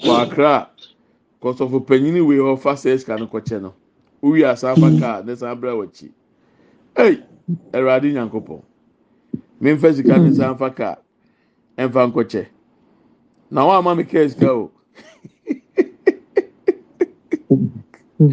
kɔ 0.00 0.22
akra 0.22 0.68
kɔsɔfo 1.42 1.86
panyin 1.86 2.26
wei 2.26 2.38
hɔ 2.38 2.58
fa 2.58 2.72
sɛ 2.74 2.94
ɛsika 2.94 3.18
no 3.18 3.26
kɔkyɛ 3.26 3.60
no 3.62 3.74
owi 4.22 4.44
asan 4.44 4.76
fa 4.76 4.90
kaa 5.00 5.22
ne 5.22 5.34
san 5.36 5.50
abira 5.56 5.72
wɔ 5.74 5.84
akyi. 5.86 6.10
Ɛy 6.96 7.22
awurade 7.72 8.12
nyankopɔn 8.12 8.62
memfa 9.60 9.92
sika 9.94 10.18
ne 10.18 10.30
nsa 10.30 10.54
mfa 10.54 10.70
kaa 10.74 10.96
ɛmfa 11.78 12.10
nkɔkyɛ 12.12 12.46
na 13.50 13.60
wɔn 13.66 13.78
ama 13.78 13.94
mi 13.94 14.04
kaa 14.04 14.28
sika 14.28 14.50
o. 14.52 14.70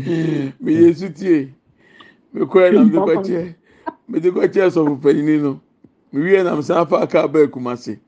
Meyɛ 0.62 0.94
sutie. 0.96 1.54
Mekɔɛ 2.34 2.74
na 2.74 2.84
mede 2.84 2.98
kɔkyɛ 2.98 3.56
mede 4.08 4.30
kɔkyɛ 4.32 4.70
sɔfo 4.72 4.96
panyin 5.02 5.42
no. 5.42 5.62
Mewie 6.14 6.44
nam 6.44 6.62
san 6.64 6.88
fa 6.88 7.08
kaa 7.08 7.28
bɛɛ 7.28 7.50
kumase 7.52 8.00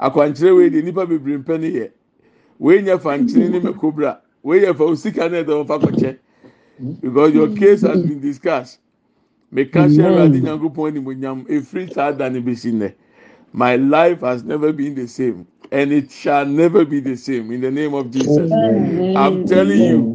akwankyerɛ 0.00 0.56
wei 0.56 0.70
de 0.70 0.82
nipa 0.82 1.06
bebree 1.06 1.38
mpɛ 1.38 1.60
ne 1.60 1.70
yɛ. 1.70 1.90
Wei 2.58 2.82
nyɛ 2.82 2.98
fankyere 3.00 3.50
ne 3.50 3.60
mɛkobra 3.60 4.18
wei 4.42 4.60
yɛ 4.62 4.76
fa 4.76 4.84
osika 4.84 5.30
ne 5.30 5.44
ɛdɔm 5.44 5.66
fa 5.66 5.78
kɔkyɛ. 5.78 6.18
Because 7.02 7.34
your 7.34 7.48
case 7.50 7.82
has 7.82 8.02
been 8.02 8.20
discussed. 8.20 8.80
Meka 9.52 9.86
hyɛ 9.88 10.04
ɛwurade 10.30 10.42
nyankopɔn 10.42 10.92
animonyam 10.96 11.46
efiri 11.48 11.90
saa 11.92 12.12
da 12.12 12.28
ne 12.28 12.40
besi 12.40 12.72
nnɛ. 12.72 12.94
My 13.52 13.76
life 13.76 14.20
has 14.20 14.44
never 14.44 14.72
been 14.72 14.94
the 14.94 15.08
same. 15.08 15.46
And 15.72 15.92
it 15.92 16.10
shall 16.10 16.46
never 16.46 16.84
be 16.84 17.00
the 17.00 17.16
same. 17.16 17.52
In 17.52 17.60
the 17.62 17.70
name 17.70 17.94
of 17.94 18.10
jesus. 18.10 18.58
I'm 19.14 19.44
telling 19.44 19.82
you. 19.82 20.10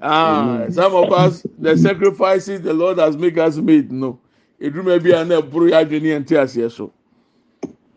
Ah 0.00 0.66
some 0.70 0.94
of 0.94 1.12
us 1.12 1.46
the 1.58 1.76
sacrifices 1.76 2.62
the 2.62 2.74
lord 2.74 2.98
has 2.98 3.16
make 3.16 3.38
us 3.38 3.56
made 3.58 3.92
no 3.92 4.20
eduruma 4.60 4.98
bi 5.02 5.12
a 5.12 5.24
na 5.24 5.40
ɛboro 5.40 5.68
yɛ 5.70 5.76
adwene 5.84 6.08
yɛn 6.08 6.26
ti 6.26 6.34
aseɛ 6.36 6.70
so. 6.70 6.92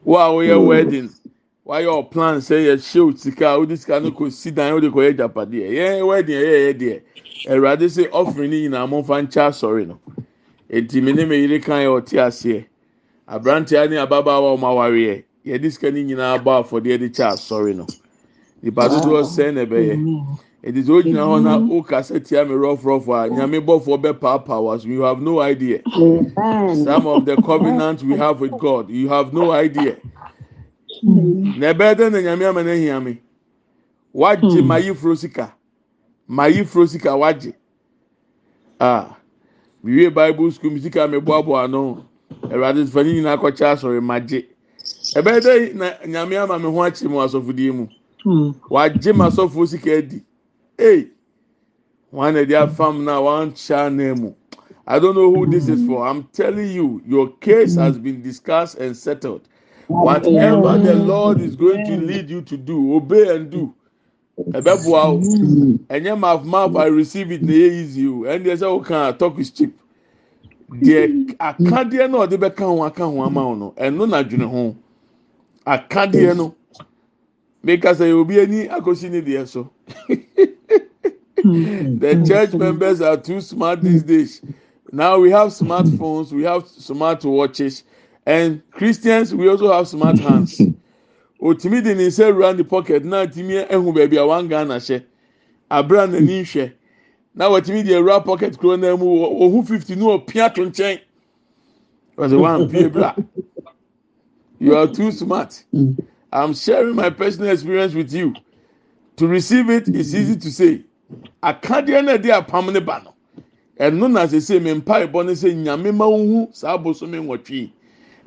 Wo 0.03 0.17
a 0.17 0.29
woyɛ 0.29 0.65
wedding 0.65 1.09
wayɛ 1.65 1.87
ɔplan 2.09 2.37
sɛ 2.39 2.65
yɛ 2.65 2.73
hyɛ 2.77 2.99
o 3.13 3.15
sika 3.15 3.47
a 3.53 3.59
wode 3.59 3.77
sika 3.77 3.99
no 3.99 4.11
kɔ 4.11 4.31
si 4.31 4.51
dan 4.51 4.73
wode 4.73 4.91
kɔ 4.91 5.11
yɛ 5.11 5.17
japadeɛ 5.17 5.69
yɛn 5.71 6.07
wedding 6.07 6.35
yɛ 6.41 6.73
yɛ 6.73 6.73
deɛ. 6.79 7.01
Ɛwurade 7.47 7.85
sɛ 7.87 8.09
offering 8.11 8.51
ne 8.51 8.67
nyinaa 8.69 8.89
mo 8.89 9.01
nfa 9.01 9.21
nkyɛ 9.27 9.47
asɔre 9.49 9.87
no. 9.87 9.99
Eti 10.69 11.01
mi 11.01 11.13
ne 11.13 11.25
mi 11.25 11.35
yiri 11.47 11.61
kan 11.63 11.81
yɛ 11.83 12.01
ɔte 12.01 12.17
aseɛ. 12.17 12.65
Aberanteɛ 13.27 13.89
ne 13.89 13.95
ababaawa 13.97 14.53
a 14.53 14.57
wɔn 14.57 14.63
awareɛ 14.63 15.23
yɛde 15.45 15.71
sika 15.71 15.91
ne 15.91 16.03
nyinaa 16.03 16.37
bɔ 16.43 16.63
afɔdeɛ 16.63 16.99
de 16.99 17.09
kyɛ 17.09 17.33
asɔre 17.33 17.75
no. 17.75 17.85
Nipa 18.61 18.89
dodoɔ 18.89 19.23
sɛn 19.23 19.53
na 19.53 19.65
ɛbɛyɛ. 19.65 19.95
Eti 20.63 20.81
sɛ 20.83 20.91
ogyina 20.91 21.21
hɔ 21.23 21.43
na 21.43 21.57
okasa 21.75 22.19
tia 22.19 22.45
mi 22.45 22.53
rɔfrɔfo 22.53 23.13
a 23.15 23.29
nyame 23.29 23.59
bɔfoɔ 23.59 24.01
bɛ 24.01 24.13
paapaa 24.19 24.81
so 24.81 24.87
you 24.87 25.01
have 25.01 25.21
no 25.21 25.39
idea. 25.39 25.81
Some 25.93 27.07
of 27.07 27.25
the 27.25 27.37
covenant 27.45 28.03
we 28.03 28.17
have 28.17 28.41
with 28.41 28.51
god 28.59 28.89
you 28.89 29.07
have 29.07 29.33
no 29.33 29.51
idea. 29.51 29.97
Na 31.03 31.73
ɛbɛyɛ 31.73 31.95
dɛ 31.95 32.11
na 32.11 32.17
nyame 32.19 32.49
ama 32.49 32.63
na 32.63 32.71
ehia 32.71 33.03
mi 33.03 33.21
wagye 34.13 34.61
ma 34.65 34.77
yi 34.77 34.93
furo 34.93 35.15
sika 35.15 35.53
ma 36.27 36.45
yi 36.45 36.63
furo 36.63 36.85
sika 36.87 37.09
wagye 37.15 37.53
ah 38.79 39.15
miwie 39.83 40.13
bible 40.13 40.51
school 40.51 40.71
mi 40.71 40.79
sika 40.81 41.07
mi 41.07 41.19
boaboa 41.19 41.63
ano 41.63 42.03
ɛwurade 42.43 42.85
fani 42.89 43.13
nyinaa 43.13 43.37
akɔkyɛ 43.37 43.65
asɔre 43.75 44.01
ma 44.01 44.19
gye 44.19 44.45
ɛbɛyɛ 45.15 45.39
dɛ 45.39 45.73
na 45.75 45.91
nyame 46.05 46.37
ama 46.37 46.59
mi 46.59 46.65
ho 46.65 46.83
akyi 46.83 47.07
mu 47.07 47.17
asɔfodie 47.21 47.71
mu 47.73 47.87
wagye 48.69 49.13
ma 49.15 49.29
asɔfo 49.29 49.65
sika 49.67 49.97
adi 49.97 50.21
na 52.11 52.39
ɛde 52.41 52.55
afam 52.55 53.03
na 53.05 53.19
wọn 53.21 53.51
kyɛ 53.53 53.77
anan 53.87 54.21
mu 54.21 54.33
i 54.87 54.97
don't 54.97 55.13
know 55.15 55.31
who 55.31 55.45
this 55.45 55.69
is 55.69 55.85
for. 55.85 56.07
I'm 56.07 56.23
telling 56.33 56.71
you 56.71 56.99
your 57.05 57.29
case 57.37 57.75
has 57.75 57.99
been 57.99 58.23
discussed 58.23 58.79
and 58.79 58.97
settled. 58.97 59.47
Whatever 59.87 60.79
the 60.79 60.95
lord 60.95 61.41
is 61.41 61.55
going 61.55 61.85
to 61.85 61.97
lead 61.97 62.27
you 62.27 62.41
to 62.41 62.57
do 62.57 62.95
obey 62.95 63.35
and 63.35 63.51
do. 63.51 63.73
Ɛbɛ 64.39 64.83
boa 64.83 65.11
o 65.11 65.19
ɛnyɛ 65.19 66.17
mouth 66.19 66.43
mouth 66.43 66.75
i 66.75 66.85
receive 66.87 67.31
it 67.31 67.43
ɛyɛ 67.43 67.71
easy 67.71 68.07
o 68.07 68.23
sɛ 68.23 68.63
o 68.63 68.79
kan 68.79 69.15
talk 69.17 69.37
is 69.37 69.51
cheap. 69.51 69.77
Deɛ 70.71 71.35
akadeɛ 71.37 72.09
na 72.09 72.25
ɔde 72.25 72.37
bɛka 72.39 72.59
ho 72.65 72.83
aka 72.83 73.05
ho 73.05 73.21
ama 73.21 73.45
wo 73.47 73.53
no. 73.53 73.73
Ɛno 73.77 74.09
na 74.09 74.23
dwene 74.23 74.49
ho 74.49 74.75
akadeɛ 75.67 76.35
no 76.35 76.55
meka 77.63 77.93
sɛ 77.93 78.13
obi 78.13 78.39
ani 78.39 78.67
akosi 78.67 79.09
ne 79.09 79.21
deɛ 79.21 79.47
so 79.47 79.69
the 81.43 82.23
church 82.27 82.53
members 82.53 83.01
are 83.01 83.15
too 83.17 83.39
smart 83.39 83.81
these 83.81 84.03
days. 84.03 84.41
Now 84.91 85.19
we 85.19 85.31
have 85.31 85.49
smartphones 85.49 86.31
we 86.31 86.43
have 86.43 86.67
smart 86.67 87.23
watches 87.23 87.83
and 88.25 88.61
christians 88.71 89.33
we 89.33 89.47
also 89.47 89.71
have 89.71 89.87
smart 89.87 90.19
hands. 90.19 90.59
Otumi 91.41 91.81
de 91.83 91.95
ne 91.95 92.07
nsa 92.07 92.33
wura 92.33 92.55
ne 92.57 92.63
pocket 92.63 93.05
na 93.05 93.25
atumi 93.25 93.65
ehu 93.67 93.93
baabi 93.93 94.17
a 94.17 94.25
wan 94.27 94.47
ghana 94.47 94.75
hyɛ 94.75 95.03
abira 95.71 96.07
n'ani 96.07 96.41
hwɛ 96.43 96.71
na 97.35 97.49
watumi 97.49 97.85
de 97.85 97.93
awura 97.93 98.23
pocket 98.23 98.57
kuro 98.57 98.75
na 98.75 98.95
mu 98.97 99.05
ohu 99.05 99.63
fifty 99.65 99.95
ne 99.95 100.03
opia 100.03 100.53
to 100.53 100.61
nkyɛn 100.61 100.99
wɔsɛ 102.17 102.39
wan 102.39 102.69
pie 102.69 102.87
bra. 102.87 103.15
You 104.59 104.75
are 104.75 104.87
too 104.87 105.11
smart 105.11 105.63
i'm 106.33 106.53
sharing 106.53 106.95
my 106.95 107.09
personal 107.09 107.51
experience 107.51 107.93
with 107.93 108.13
you. 108.13 108.33
To 109.17 109.27
receive 109.27 109.69
it 109.69 109.87
is 109.89 110.15
easy 110.15 110.37
to 110.37 110.51
say. 110.51 110.81
Akadeɛ 111.43 112.05
na 112.05 112.17
ɛde 112.17 112.31
apam 112.31 112.71
ne 112.71 112.79
ba 112.79 113.01
no. 113.03 113.13
Ɛno 113.79 114.09
na 114.11 114.25
sese 114.27 114.61
mi 114.61 114.71
mpa 114.73 115.05
ɛbɔ 115.07 115.25
ne 115.25 115.31
sɛ 115.33 115.53
nyame 115.55 115.93
ma 115.93 116.05
ohun 116.05 116.53
saa 116.53 116.77
abosomi 116.77 117.17
nwɔtwi 117.19 117.71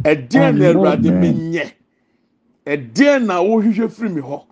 ɛdeɛ 0.05 0.55
na 0.59 0.65
ɛwurade 0.73 1.19
mi 1.21 1.33
nyɛ? 1.33 1.73
Ɛdeɛ 2.67 3.25
na 3.25 3.41
wohwehwɛ 3.41 3.91
firi 3.91 4.09
mi 4.15 4.21
hɔ? 4.21 4.45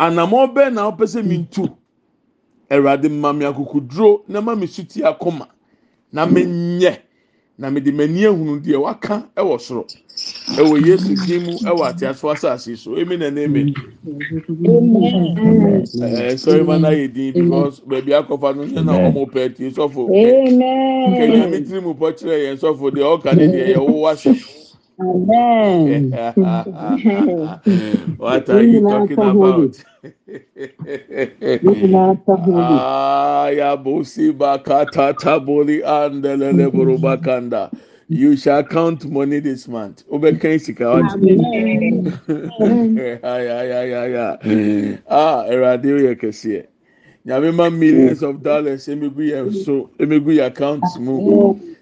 Anamɔ 0.00 0.52
bɛɛ 0.54 0.72
na 0.74 0.90
ɔpɛ 0.90 1.04
sɛ 1.06 1.24
mi 1.24 1.38
ntu 1.38 1.74
ɛwurade 2.70 3.08
mma 3.10 3.32
mi 3.32 3.44
akokoduro 3.46 4.24
na 4.28 4.40
ma 4.42 4.54
mi 4.54 4.66
suti 4.66 5.00
akoma. 5.02 5.48
Na 6.12 6.26
mi 6.26 6.44
nyɛ 6.44 6.98
na 7.58 7.70
mi 7.70 7.80
de 7.80 7.92
m'ani 7.92 8.22
ehunu 8.24 8.60
deɛ 8.62 8.76
waka 8.82 9.28
ɛwɔ 9.36 9.60
soro. 9.60 9.86
Ɛwɔ 10.56 10.84
yesu 10.86 11.16
din 11.16 11.44
mu 11.44 11.60
ɛwɔ 11.60 11.82
ateasefo 11.90 12.32
asase 12.32 12.76
so. 12.78 12.92
Emi 12.96 13.18
na 13.18 13.30
n'eme 13.30 13.68
ɛɛ 16.00 16.34
sɔrɔ 16.38 16.66
ma 16.66 16.78
na 16.78 16.90
yɛ 16.90 17.12
din 17.14 17.34
because 17.34 17.80
baabi 17.80 18.12
akɔfa 18.12 18.56
no 18.56 18.66
nyɛ 18.66 18.84
na 18.84 18.94
ɔmo 18.98 19.30
pɛ 19.32 19.56
tie 19.56 19.70
sɔfo 19.70 20.16
kenya 21.16 21.48
mi 21.48 21.60
tiri 21.62 21.82
mu 21.82 21.94
pɔ 21.94 22.12
kyerɛ 22.18 22.38
yɛn 22.44 22.58
sɔfo 22.60 22.90
deɛ 22.92 23.04
ɔka 23.22 23.36
ne 23.36 23.48
deɛ 23.48 23.74
yɛ 23.74 23.80
wo 23.80 24.00
wasa. 24.02 24.34
Amen. 25.00 26.12
what 28.16 28.48
are 28.48 28.62
you 28.62 28.86
talking 28.88 29.22
about? 29.22 29.84
ah, 32.56 33.46
ya 33.48 33.76
bosi 33.76 34.32
bakata 34.32 35.14
taboli 35.14 35.82
andelele 35.82 36.70
burubakanda. 36.70 37.70
You 38.08 38.36
shall 38.36 38.62
count 38.64 39.04
money 39.10 39.40
this 39.40 39.66
month. 39.68 40.04
Obeka 40.10 40.58
sika 40.60 40.84
waji. 40.84 41.22
Ay 43.22 43.50
ay 43.50 43.72
ay 43.72 43.94
ay 43.94 44.16
ay. 44.16 44.98
Ah, 45.08 45.44
erade 45.48 45.86
o 45.92 45.98
yekesiye. 45.98 46.66
Nyame 47.26 47.54
ma 47.54 47.70
millions 47.70 48.22
of 48.22 48.42
dollars 48.42 48.86
emegu 48.88 49.22
yẹn 49.30 49.52
so 49.52 49.90
emegu 49.98 50.32
yẹn 50.36 50.46
accounts 50.46 50.98
mu. 50.98 51.22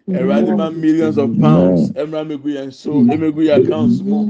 Erade 0.08 0.56
ma 0.56 0.68
millions 0.70 1.16
of 1.16 1.30
pounds 1.38 1.92
emra 1.92 2.24
megu 2.26 2.48
yẹn 2.50 2.72
so 2.72 2.90
emegu 2.90 3.42
yẹn 3.46 3.64
accounts 3.64 4.00
mu. 4.02 4.26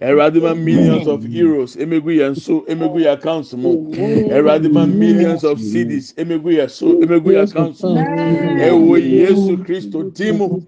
Erade 0.00 0.42
ma 0.42 0.52
millions 0.52 1.06
of 1.06 1.20
euros 1.22 1.76
emegu 1.76 2.10
yẹn 2.18 2.34
so 2.36 2.62
emegu 2.66 2.98
yẹn 2.98 3.12
accounts 3.18 3.54
mu. 3.54 3.92
Erade 3.94 4.68
ma 4.72 4.84
millions 4.84 5.44
of 5.44 5.58
cedis 5.58 6.12
emegu 6.16 6.50
yẹn 6.58 6.68
so 6.68 6.86
emegu 7.00 7.30
yẹn 7.32 7.48
accounts 7.48 7.82
mu. 7.84 7.94
Ewo 7.94 8.96
Yesu 8.98 9.56
Kristo 9.64 10.10
dimu. 10.10 10.58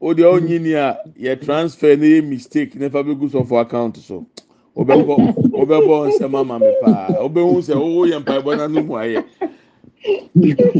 O 0.00 0.12
de 0.12 0.22
onyi 0.24 0.58
ni 0.60 0.74
a 0.74 0.98
yɛ 1.18 1.40
transfer 1.40 1.96
ne 1.96 2.06
yɛ 2.20 2.28
mistake 2.28 2.74
ne 2.76 2.90
fa 2.90 3.02
bɛ 3.02 3.18
gu 3.18 3.28
sɔfo 3.30 3.60
account 3.62 3.96
so. 3.96 4.26
Obɛbɔ 4.76 5.52
obɛbɔ 5.54 6.08
nsɛm 6.12 6.34
ama 6.38 6.58
mi 6.58 6.72
paa. 6.82 7.16
Obɛhu 7.18 7.62
sɛ 7.64 7.72
owó 7.74 8.04
yɛ 8.06 8.20
mpaebɔ 8.22 8.56
n'anu 8.58 8.84
mu 8.86 8.94
ayɛ. 8.94 9.24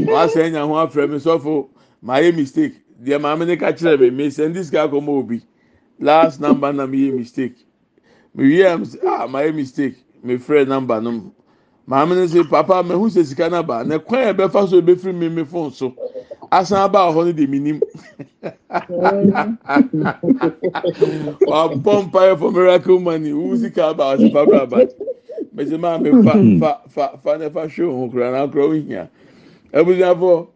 Wasɛ 0.05 0.51
nya 0.51 0.65
ho 0.67 0.73
afrɛ 0.75 1.09
mi 1.09 1.17
sɔfo 1.17 1.69
maa 2.01 2.19
yɛ 2.21 2.35
mistake. 2.35 2.75
Deɛ 3.03 3.21
maame 3.21 3.47
ne 3.47 3.57
ka 3.57 3.71
kyerɛ 3.73 3.99
mi 3.99 4.09
mi 4.11 4.27
sɛ 4.29 4.49
ndi 4.51 4.63
sika 4.65 4.87
akɔmɔ 4.87 5.09
obi. 5.09 5.41
Last 5.99 6.39
number 6.41 6.73
na 6.73 6.85
mi 6.87 6.99
yɛ 7.09 7.15
mistake. 7.15 7.55
Mi 8.35 8.45
wie 8.45 8.65
am 8.65 8.85
ah 9.05 9.27
maa 9.27 9.41
yɛ 9.43 9.55
mistake. 9.55 9.95
Mi 10.23 10.37
frɛ 10.37 10.67
number 10.67 11.01
no 11.01 11.11
mu. 11.11 11.31
Maame 11.87 12.15
ne 12.15 12.43
papa 12.43 12.83
mɛhu 12.83 13.09
sɛ 13.09 13.25
sika 13.25 13.49
na 13.49 13.61
ba. 13.63 13.83
Na 13.85 13.99
kwan 13.99 14.33
yɛ 14.33 14.37
bɛfa 14.37 14.69
so 14.69 14.81
ebɛfiri 14.81 15.15
mi 15.15 15.29
mi 15.29 15.43
phone 15.45 15.71
so. 15.71 15.95
Asan 16.51 16.79
aba 16.79 16.99
hɔ 16.99 17.25
no 17.27 17.31
de 17.33 17.47
mi 17.47 17.59
nim. 17.59 17.83
Wabɔ 21.45 21.83
mpaeɛ 22.11 22.39
for 22.39 22.51
miracle 22.51 22.99
money. 22.99 23.33
Wu 23.33 23.57
sika 23.57 23.89
aba 23.89 24.17
ɔsɛ 24.17 24.31
papa. 24.31 24.87
Mɛsɛ 25.55 25.79
maa 25.79 25.97
mi 25.97 26.11
fa 26.23 26.33
fa 26.59 26.81
fa 26.89 27.17
fa 27.23 27.37
ne 27.37 27.49
fa 27.49 27.61
hwɛ 27.67 27.83
ohun 27.87 28.11
kura 28.11 28.31
na 28.31 28.47
kura 28.47 28.65
ohia. 28.65 29.09
Ebusuafo 29.73 30.47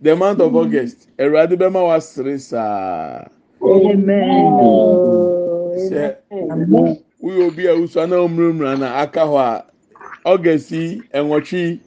the 0.00 0.16
month 0.16 0.40
of 0.40 0.54
August 0.56 1.08
Awurade 1.18 1.52
bɛma 1.56 1.82
wa 1.86 1.98
sere 1.98 2.38
saa. 2.38 3.24
Sɛ 3.62 4.16
wuyɛ 7.22 7.46
obi 7.48 7.66
a 7.66 7.72
wusua 7.74 8.08
na 8.08 8.16
omuramura 8.16 8.78
na 8.78 9.00
aka 9.02 9.20
hɔ 9.20 9.38
a 9.38 9.64
August 10.24 10.70
yi 10.72 11.02
ɛnwɔtwi 11.14 11.78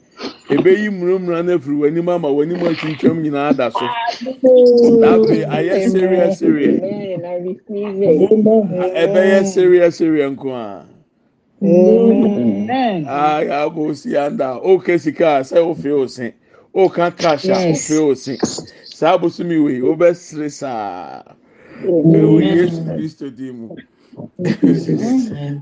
ebeyi 0.50 0.88
mmerɛmmerɛ 0.90 1.44
no 1.46 1.58
afiri 1.58 1.76
w'anim 1.76 2.08
ama 2.08 2.28
w'anim 2.28 2.60
atwintwam 2.62 3.22
nyinaa 3.22 3.56
da 3.56 3.68
so. 3.70 3.86
Dabe 5.00 5.44
ayɛ 5.46 5.90
serious 5.90 6.38
serious? 6.38 6.80
Ɛbɛyɛ 8.94 9.44
serious 9.46 9.96
serious 9.96 10.30
nko 10.34 10.50
a. 10.54 10.86
agabosianda 13.08 14.60
oke 14.62 14.98
sika 14.98 15.40
sɛ 15.40 15.58
ofe 15.58 15.90
ose 15.90 16.34
oka 16.74 17.10
kasha 17.10 17.54
ofe 17.72 17.98
ose 17.98 18.38
saa 18.84 19.16
bosomi 19.18 19.56
wei 19.64 19.80
obɛsere 19.80 20.50
saa 20.50 21.22
ewu 21.84 22.40
yesu 22.40 22.84
kristo 22.84 23.30
di 23.30 23.50
mu 23.52 23.74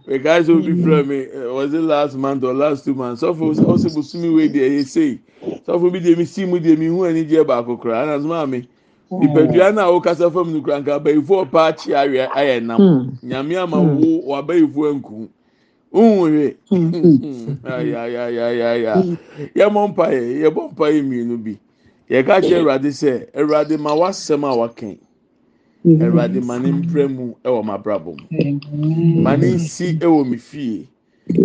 because 0.07 0.49
obi 0.51 0.75
fira 0.75 1.05
mi 1.07 1.27
was 1.53 1.73
it 1.75 1.81
last 1.83 2.17
month 2.17 2.43
or 2.43 2.55
last 2.55 2.85
two 2.85 2.95
months 2.95 3.21
so 3.21 3.33
for 3.33 3.53
sɔfo 3.53 3.75
ɔsɛ 3.79 3.95
bosomi 3.95 4.35
wei 4.35 4.49
deɛ 4.49 4.71
yɛ 4.79 4.85
sei 4.85 5.21
sɔfo 5.67 5.93
bi 5.93 6.01
deɛ 6.01 6.17
mi 6.19 6.25
si 6.25 6.45
mu 6.45 6.59
deɛ 6.59 6.77
mi 6.77 6.87
hu 6.89 7.05
ani 7.05 7.25
deɛ 7.25 7.47
baako 7.47 7.77
kora 7.81 8.03
ana 8.03 8.21
so 8.21 8.27
maa 8.27 8.47
mi 8.47 8.67
nipadua 9.13 9.73
na 9.73 9.85
awokasa 9.87 10.31
fam 10.33 10.51
nukura 10.53 10.81
nka 10.83 10.95
abayifo 10.99 11.45
ɔpa 11.45 11.69
akyi 11.71 11.95
ayɛ 12.35 12.63
nam 12.65 13.17
nyame 13.23 13.57
ama 13.57 13.81
wo 13.81 14.23
wɔ 14.27 14.39
abayifo 14.43 14.93
nkum 14.99 15.29
nhun 15.95 16.19
hwẹ 16.33 16.49
ayayayaya 17.75 18.97
yẹ 19.59 19.67
mọ 19.75 19.83
mpa 19.91 20.07
yẹ 20.17 20.23
yẹ 20.43 20.49
bọ 20.57 20.63
mpa 20.73 20.87
yẹ 20.95 21.03
mmienu 21.03 21.37
bi 21.45 21.55
yẹ 22.13 22.21
ká 22.29 22.37
kyerɛ 22.47 22.61
ẹwurade 22.63 22.91
sɛ 23.01 23.13
ẹwurade 23.39 23.77
ma 23.85 23.93
wasɛm 24.01 24.45
a 24.45 24.53
wakɛn. 24.61 24.99
awurade 26.01 26.41
ma 26.43 26.59
ne 26.59 26.73
mpere 26.73 27.07
mu 27.09 27.35
wɔ 27.45 27.63
m'abrabɔ 27.65 28.13
mu. 28.19 28.27
Ma 29.15 29.37
ne 29.37 29.49
nsi 29.57 29.99
wɔ 30.01 30.27
me 30.31 30.37
fie. 30.39 30.89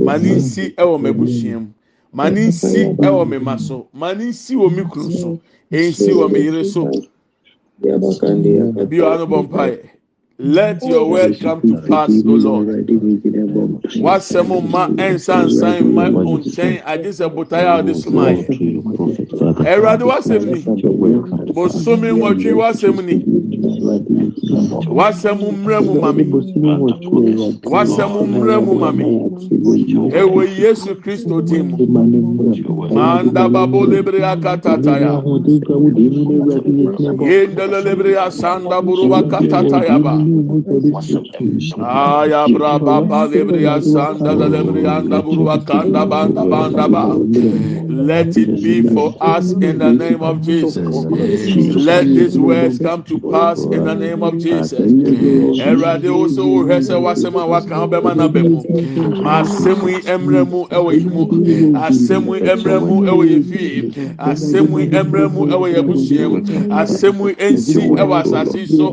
Ma 0.04 0.18
ne 0.18 0.36
nsi 0.38 0.76
wɔ 0.76 1.00
m'abusua 1.02 1.60
mu. 1.62 1.70
Ma 2.14 2.30
ne 2.30 2.48
nsi 2.50 2.96
wɔ 3.00 3.30
me 3.30 3.38
ma 3.40 3.58
so 3.58 3.88
ma 3.94 4.14
ne 4.14 4.26
nsi 4.30 4.56
wɔ 4.56 4.76
me 4.76 4.84
kunu 4.86 5.12
so 5.12 5.40
nsi 5.72 6.12
wɔ 6.14 6.32
me 6.32 6.40
yere 6.42 6.64
so 6.66 6.92
bi 8.90 9.02
wa 9.02 9.18
no 9.18 9.28
bɔ 9.28 9.44
mpae 9.50 9.80
let 10.40 10.82
your 10.84 11.10
word 11.10 11.38
come 11.42 11.62
to 11.62 11.82
pass 11.88 12.10
o 12.10 12.32
lord. 12.32 12.68
Wasɛm 14.00 14.70
ma 14.70 14.88
nsansan 14.88 15.92
ma 15.94 16.08
nkyɛn 16.10 16.82
agye 16.86 17.10
sɛ 17.12 17.30
botae 17.36 17.66
a 17.68 17.84
ɔde 17.84 17.96
soma 17.96 18.32
yɛ 18.32 18.46
awurade 19.68 20.04
wasɛm 20.08 20.46
ni 20.46 21.49
bosomi 21.60 22.10
nwɔtwi 22.18 22.52
wasɛm 22.62 22.98
ni. 23.08 23.18
Wasɛm 24.98 25.40
mmerɛ 25.42 25.80
mu 25.86 25.96
ma 26.02 26.12
mi 26.14 26.26
wasɛm 27.74 28.14
mmerɛ 28.32 28.58
mu 28.66 28.76
ma 28.76 28.92
mi 28.92 29.08
ewo 30.22 30.42
yesu 30.44 30.96
kristo 31.04 31.42
ti 31.48 31.62
mu. 31.64 31.78
Manda 32.90 33.50
babo 33.50 33.86
lebre 33.86 34.22
akatata 34.34 35.00
ya 35.02 35.16
yendele 37.20 37.82
lebre 37.84 38.18
asanda 38.20 38.82
buruba 38.82 39.24
katata 39.24 39.86
ya 39.86 40.00
ba. 40.00 40.28
Aya 41.80 42.50
bra 42.50 42.80
baba 42.80 43.28
lebre 43.28 43.68
asanda 43.68 44.36
lebre 44.36 44.88
anda 44.88 45.22
buruba 45.22 45.60
kanda 45.66 46.06
banda 46.06 46.46
banda 46.46 46.88
ba. 46.90 47.20
Let 47.88 48.38
it 48.38 48.62
be 48.62 48.84
for 48.84 49.16
us 49.22 49.56
in 49.62 49.80
the 49.80 49.94
name 49.94 50.24
of 50.24 50.42
jesus 50.42 51.08
let 51.56 52.06
these 52.06 52.38
words 52.38 52.80
come 52.80 53.04
to 53.04 53.20
pass 53.32 53.60
in 53.64 53.84
the 53.86 53.94
name 53.96 54.24
of 54.24 54.38
jesus. 54.40 54.74
Ẹwurade 54.80 56.10
woso 56.10 56.44
wohwẹ 56.46 56.82
sẹ 56.82 56.94
wasẹm 57.02 57.36
a 57.36 57.46
waka 57.48 57.76
ọbẹma 57.88 58.14
n'abẹ 58.16 58.42
mu 58.50 59.24
ma 59.24 59.42
asẹm 59.42 59.88
yi 59.88 60.02
ẹmrẹ 60.06 60.44
mu 60.50 60.66
ẹwọ 60.70 60.92
yi 60.94 61.06
mu 61.06 61.24
asẹm 61.80 62.26
yi 62.34 62.40
ẹmrẹ 62.40 62.80
mu 62.88 62.96
ẹwọ 63.06 63.24
yẹ 63.30 63.40
fie 63.50 64.14
asẹm 64.18 64.78
yi 64.78 64.86
ẹmrẹ 65.00 65.28
mu 65.34 65.46
ẹwọ 65.48 65.68
yẹ 65.76 65.82
busua 65.82 66.30
mu 66.30 66.40
asẹm 66.76 67.16
ẹnsi 67.38 67.82
ẹwọ 68.02 68.14
asase 68.22 68.66
so. 68.68 68.90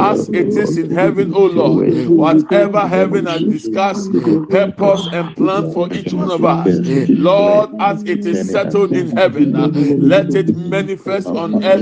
As 0.00 0.28
it 0.28 0.48
is 0.56 0.76
in 0.78 0.90
heaven 0.90 1.32
o 1.34 1.46
lord 1.46 2.08
whatever 2.08 2.80
heaven 2.86 3.26
has 3.26 3.42
discussed 3.42 4.10
purpose 4.50 5.08
and 5.12 5.36
plan 5.36 5.72
for 5.72 5.92
each 5.92 6.12
one 6.12 6.30
of 6.30 6.44
us. 6.44 6.78
Lord. 7.08 7.70
As 7.80 8.02
it 8.04 8.24
is 8.26 8.50
settled 8.50 8.92
in 8.92 9.10
heaven 9.16 9.52
let 10.08 10.34
it 10.34 10.56
manifest 10.56 11.26
on 11.26 11.62
earth 11.64 11.81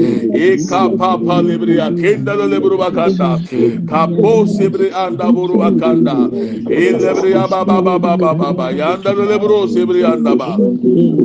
kapa 0.65 1.19
palibria 1.25 1.91
kenda 1.97 2.35
lebru 2.35 2.77
bakanda. 2.77 3.41
Kapo 3.85 4.45
sibri 4.47 4.91
anda 4.93 5.31
buru 5.33 5.57
bakanda. 5.57 6.31
Ilebria 6.67 7.49
baba 7.49 7.81
baba 7.81 8.17
baba 8.35 8.71
yanda 8.73 9.13
lebru 9.13 9.67
sibri 9.67 10.05
anda 10.05 10.35
ba. 10.35 10.61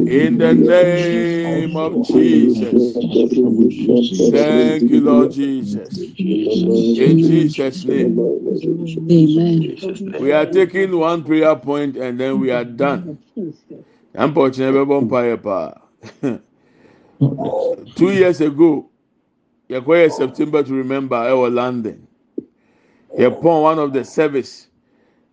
In 0.07 0.39
the 0.39 0.55
name 0.55 1.77
of 1.77 2.03
Jesus. 2.03 3.01
Thank 4.31 4.91
you 4.91 5.01
Lord 5.03 5.31
Jesus. 5.33 6.11
In 6.97 7.19
Jesus 7.19 7.85
name. 7.85 8.17
We 10.19 10.33
are 10.33 10.47
taking 10.47 10.97
one 10.99 11.25
prayer 11.25 11.57
point 11.57 11.97
and 11.97 12.21
then 12.21 12.41
we 12.41 12.51
are 12.53 12.65
done. 12.65 13.11
Yampa 14.15 14.53
two 17.97 18.11
years 18.13 18.41
ago. 18.43 18.90
yɛkɔyɛ 19.71 20.11
september 20.13 20.63
to 20.63 20.75
remember 20.75 21.17
ɛwɔ 21.17 21.55
london. 21.55 22.07
Yɛpɔn 23.19 23.63
one 23.63 23.79
of 23.79 23.93
the 23.93 24.05
service 24.05 24.69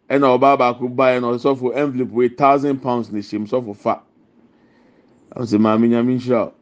ɛna 0.10 0.38
ɔbaa 0.40 0.58
baako 0.58 0.88
baeɛ 0.96 1.22
na 1.22 1.32
ɔsɔfo 1.34 1.76
envelope 1.76 2.12
wei 2.12 2.30
thousand 2.30 2.82
pounds 2.82 3.12
na 3.12 3.20
ehyɛm 3.20 3.48
sɔfo 3.50 3.76
fa. 3.76 4.02
Ɔsɛ 5.36 5.60
maame 5.60 5.90
nyame 5.90 6.16
nhyira 6.18 6.48
o 6.48 6.54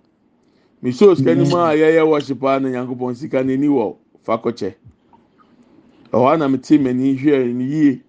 misoo 0.83 1.15
sika 1.17 1.35
no 1.35 1.45
mu 1.45 1.55
a 1.57 1.75
yɛyɛ 1.75 2.07
worship 2.09 2.41
a 2.43 2.59
na 2.59 2.69
nyankopɔn 2.69 3.15
sika 3.15 3.43
no 3.43 3.53
wɔ 3.53 3.95
fa 4.23 4.37
ɛhɔ 6.15 6.33
a 6.33 6.37
na 6.37 6.47
mete 6.47 6.77
m'ani 6.79 7.17
hwɛ 7.17 7.53
no 7.53 7.63
yie. 7.65 8.01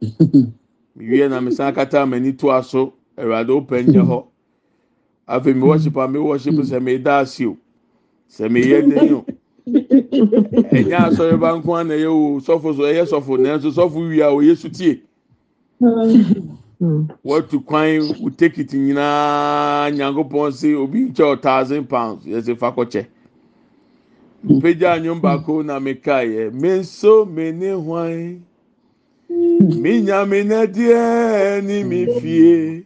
Mewie 0.96 1.28
na 1.28 1.40
mesan 1.40 1.74
kata 1.74 2.06
m'ani 2.06 2.32
toa 2.38 2.62
so. 2.62 2.94
Awurade 3.18 3.48
wopɛ 3.48 3.82
nyɛ 3.84 4.02
hɔ. 4.06 4.26
Afei 5.28 5.54
me 5.54 5.62
worship 5.62 5.96
a 5.96 6.08
me 6.08 6.18
worship 6.20 6.54
sɛ 6.56 6.82
meda 6.82 7.20
ase 7.20 7.40
o. 7.46 7.56
sɛ 8.30 8.50
mi 8.50 8.60
yɛ 8.60 8.88
den 8.88 9.14
o. 9.14 9.24
ɛnyɛ 10.76 10.96
asɔrɔba 11.08 11.48
nko 11.58 11.74
ana 11.76 11.94
ɛyɛ 11.94 12.10
o 12.10 12.40
sɔfo 12.40 12.76
so 12.76 12.82
ɛyɛ 12.82 13.04
sɔfo 13.06 13.38
nanso 13.38 13.70
sɔfo 13.70 14.08
wia 14.08 14.28
o 14.30 14.40
yɛ 14.42 14.54
sutie 14.56 15.00
watu 17.24 17.60
kwan 17.64 18.00
wo 18.20 18.30
tekiti 18.30 18.76
nyinaa 18.78 19.90
nyankopɔn 19.90 20.52
se 20.52 20.74
obi 20.74 21.08
nkyɛ 21.08 21.40
thousand 21.40 21.84
pounds 21.88 22.26
yɛsɛ 22.26 22.56
fa 22.58 22.72
kɔkyɛ 22.72 23.06
mpagya 24.44 24.92
anwom 24.94 25.20
baako 25.20 25.62
na 25.64 25.80
meka 25.80 26.20
yɛ 26.24 26.52
me 26.52 26.68
nso 26.80 27.24
me 27.26 27.52
ne 27.52 27.70
hwan? 27.72 28.44
minyamina 29.82 30.66
die 30.66 31.60
ni 31.66 31.78
mi 31.84 32.06
fie. 32.20 32.84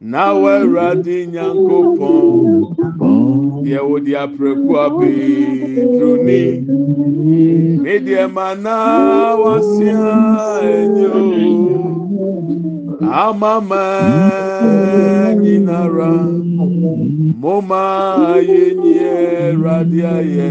Na 0.00 0.22
wɛwurade 0.42 1.16
nyankopɔn 1.32 2.18
deɛ 3.64 3.80
wòde 3.88 4.12
aprɛku 4.24 4.70
abeedroni 4.84 6.42
mi 7.82 7.94
deɛ 8.06 8.24
ma 8.34 8.46
na 8.64 8.76
wasia 9.42 10.02
nyinara 15.42 16.12
mo 17.40 17.54
ma 17.68 17.84
wurade 19.68 20.00
ayɛ 20.16 20.50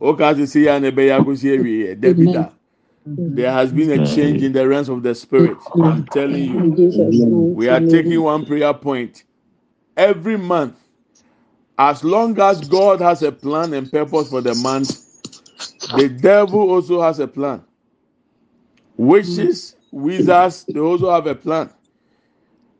Woka 0.00 0.34
se 0.36 0.44
sɛ 0.44 0.64
yɛ 0.66 0.76
a 0.76 0.80
na 0.80 0.90
ɛbɛyɛ 0.90 1.20
akosi 1.24 1.48
awie 1.58 1.86
yɛ 1.86 2.00
there 3.34 3.52
has 3.52 3.72
been 3.72 3.90
a 3.90 3.98
change 3.98 4.42
in 4.42 4.52
the 4.52 4.68
realms 4.68 4.88
of 4.88 5.02
the 5.02 5.14
spirit. 5.14 5.58
I'm 5.80 6.06
telling 6.06 6.44
you. 6.44 6.66
We 7.54 7.68
are 7.68 7.80
taking 7.80 8.22
one 8.22 8.44
prayer 8.46 8.74
point. 8.74 9.24
Every 9.96 10.36
month 10.38 10.76
as 11.78 12.02
long 12.04 12.38
as 12.40 12.60
god 12.68 13.00
has 13.00 13.22
a 13.22 13.32
plan 13.32 13.72
and 13.74 13.90
purpose 13.90 14.28
for 14.30 14.40
the 14.40 14.54
month 14.54 14.98
the 15.96 16.08
devil 16.08 16.70
also 16.70 17.00
has 17.02 17.20
a 17.20 17.28
plan 17.28 17.62
witches 18.98 19.76
wizards 19.92 20.66
they 20.66 20.80
also 20.80 21.10
have 21.10 21.26
a 21.28 21.36
plan. 21.36 21.70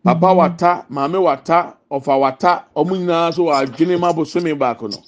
Papa 0.05 0.27
wata 0.35 0.87
maame 0.91 1.19
wata 1.19 1.75
ọfa 1.91 2.17
wata 2.21 2.65
ọmụ 2.77 2.97
nyinaa 2.97 3.29
nso 3.31 3.43
wɔ 3.45 3.55
adwene 3.63 3.97
mu 4.01 4.07
abosomi 4.07 4.55
baako 4.59 4.89
no. 4.91 4.99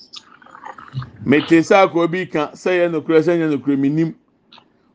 Mete 1.24 1.58
sɛ 1.60 1.76
akɔ 1.88 2.10
bi 2.10 2.26
ka 2.26 2.50
sɛ 2.54 2.70
yɛ 2.80 2.90
nokura 2.92 3.20
sɛ 3.20 3.38
yɛ 3.40 3.48
nokura 3.52 3.78
mi 3.78 3.88
nim 3.90 4.14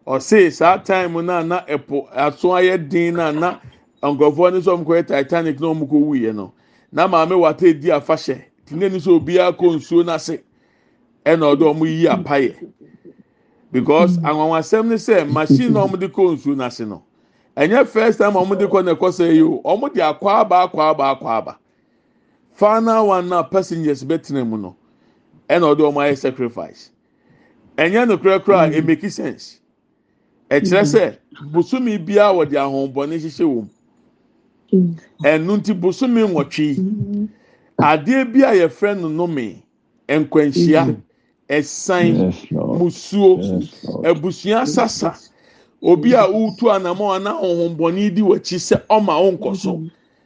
ɔse 0.08 0.52
saa 0.54 0.78
time 0.78 1.26
na 1.26 1.44
na 1.44 1.62
ɛpo 1.66 2.08
aso 2.14 2.50
ayɛ 2.50 2.90
den 2.90 3.16
na 3.16 3.32
na 3.32 3.60
nkurɔfoɔ 4.04 4.54
ne 4.54 4.60
sɛ 4.62 4.72
ɔmo 4.78 4.86
kɔyɛ 4.86 5.08
titanic 5.08 5.60
na 5.60 5.68
ɔmo 5.68 5.88
kɔ 5.88 5.94
wu 6.06 6.16
yɛ 6.16 6.36
no 6.36 6.54
na 6.92 7.08
maame 7.08 7.36
wata 7.40 7.68
edi 7.68 7.90
afahyɛ. 7.90 8.42
Tene 8.66 8.90
ni 8.90 9.00
sɛ 9.00 9.20
obiara 9.20 9.54
kɔ 9.58 9.76
nsuo 9.78 10.04
n'ase 10.06 10.40
ɛna 11.26 11.56
ɔde 11.56 11.62
ɔmo 11.74 11.86
yi 11.88 12.06
apayɛ 12.08 12.56
because 13.76 14.18
anwanwasɛm 14.20 14.86
ne 14.88 14.96
sɛ 14.96 15.30
machine 15.30 15.74
na 15.74 15.86
ɔmo 15.86 16.00
de 16.00 16.08
kɔ 16.08 16.38
nsuo 16.38 16.56
n'ase 16.56 16.88
no 16.88 17.04
ɛnyɛ 17.58 17.86
first 17.86 18.20
time 18.20 18.32
ɔmo 18.32 18.58
de 18.58 18.66
kɔ 18.68 18.86
na 18.86 18.94
ɛkɔ 18.96 19.10
sɛ 19.12 19.34
yi 19.34 19.42
o 19.42 19.62
ɔmo 19.66 19.94
de 19.94 20.00
akɔ 20.00 20.28
aba 20.42 20.56
akɔ 20.66 20.80
aba 20.92 21.04
akɔ 21.16 21.26
aba 21.28 21.58
final 22.54 23.08
one 23.08 23.28
na 23.28 23.44
passengers 23.44 24.02
bɛtena 24.06 24.48
mu 24.48 24.56
no 24.58 24.76
ɛna 25.50 25.76
ɔde 25.76 25.80
ɔmo 25.82 25.96
ayɛ 26.00 26.18
sacrifice. 26.18 26.92
Ɛnyɛ 27.78 28.08
no 28.08 28.18
korakora 28.18 28.70
a 28.74 28.82
emeki 28.82 29.12
sense. 29.12 29.60
Ɛkyerɛ 30.50 30.86
sɛ 30.86 31.18
bosomi 31.52 31.98
biara 31.98 32.34
wɔde 32.34 32.54
ahombɔne 32.56 33.20
hyehyɛ 33.20 33.44
wɔm 33.44 33.68
ɛnu 35.22 35.58
nti 35.60 35.74
bosomi 35.78 36.22
nwɔtwe 36.24 37.30
adeɛ 37.78 38.32
bi 38.34 38.40
a 38.42 38.54
yɛfrɛ 38.70 39.02
no 39.02 39.10
nnome 39.10 39.62
nkwanhyia 40.08 40.96
ɛsan 41.50 42.34
musuo. 42.80 43.62
Abusua 44.04 44.66
sasa. 44.68 45.16
Obi 45.82 46.14
a 46.14 46.24
wotu 46.28 46.72
anamɔ 46.72 47.16
ana 47.16 47.32
ahombɔne 47.34 48.14
di 48.16 48.22
w'akyi 48.22 48.58
sɛ 48.58 48.82
ɔma 48.90 49.14
ɔnkɔ 49.38 49.56
so 49.56 49.82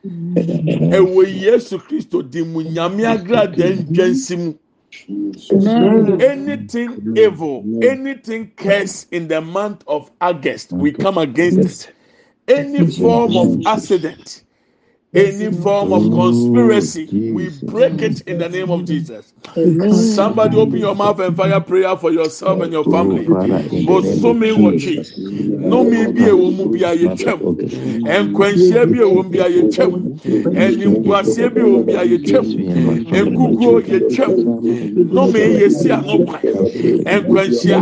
ɛwɔ 0.06 1.42
yesu 1.42 1.78
kristo 1.80 2.22
di 2.22 2.44
mu 2.44 2.62
nyame 2.64 3.04
agrada 3.06 3.76
ndwansi 3.76 4.38
mu. 4.38 4.54
Anything 6.20 7.14
evil, 7.16 7.64
anything 7.84 8.52
cursed 8.56 9.08
in 9.12 9.28
the 9.28 9.40
month 9.42 9.84
of 9.88 10.10
August, 10.22 10.72
we 10.72 10.92
come 10.92 11.18
against 11.18 11.90
it. 11.90 11.94
Any 12.48 12.90
form 12.92 13.38
of 13.38 13.60
accident, 13.68 14.44
any 15.14 15.52
form 15.52 15.92
of 15.94 16.04
conspiracy, 16.12 17.32
we 17.34 17.50
break 17.50 18.02
it 18.02 18.22
in 18.22 18.38
the 18.38 18.48
name 18.50 18.70
of 18.70 18.86
Jesus. 18.86 19.34
Somebody 20.16 20.58
open 20.58 20.78
your 20.78 20.96
mouth 20.96 21.20
and 21.20 21.36
fire 21.36 21.60
prayer 21.62 21.98
for 21.98 22.12
yourself 22.12 22.62
and 22.62 22.72
your 22.72 22.84
family. 22.86 23.26
Bosome 23.26 24.52
wɔtwe, 24.54 25.06
nnome 25.60 26.14
bi 26.16 26.24
a 26.26 26.30
ɛwɔ 26.32 26.56
mu 26.56 26.66
bi 26.70 26.80
a 26.80 26.96
yɛtwam, 26.96 27.42
nkwanhyia 28.06 28.86
bi 28.92 29.00
a 29.00 29.06
ɛwɔ 29.08 29.16
mu 29.16 29.30
bi 29.30 29.40
a 29.40 29.50
yɛtwam, 29.50 29.92
animguaseɛ 30.56 31.54
bi 31.56 31.62
a 31.62 31.64
ɛwɔ 31.66 31.72
mu 31.72 31.84
bi 31.84 31.94
a 31.94 32.06
yɛtwam, 32.06 32.46
nkukuo 33.10 33.82
yɛtwam, 33.82 34.34
nnome 35.10 35.42
yɛsi 35.60 35.90
ano 35.92 36.26
kwan, 36.26 36.42
nkwanhyia, 37.06 37.80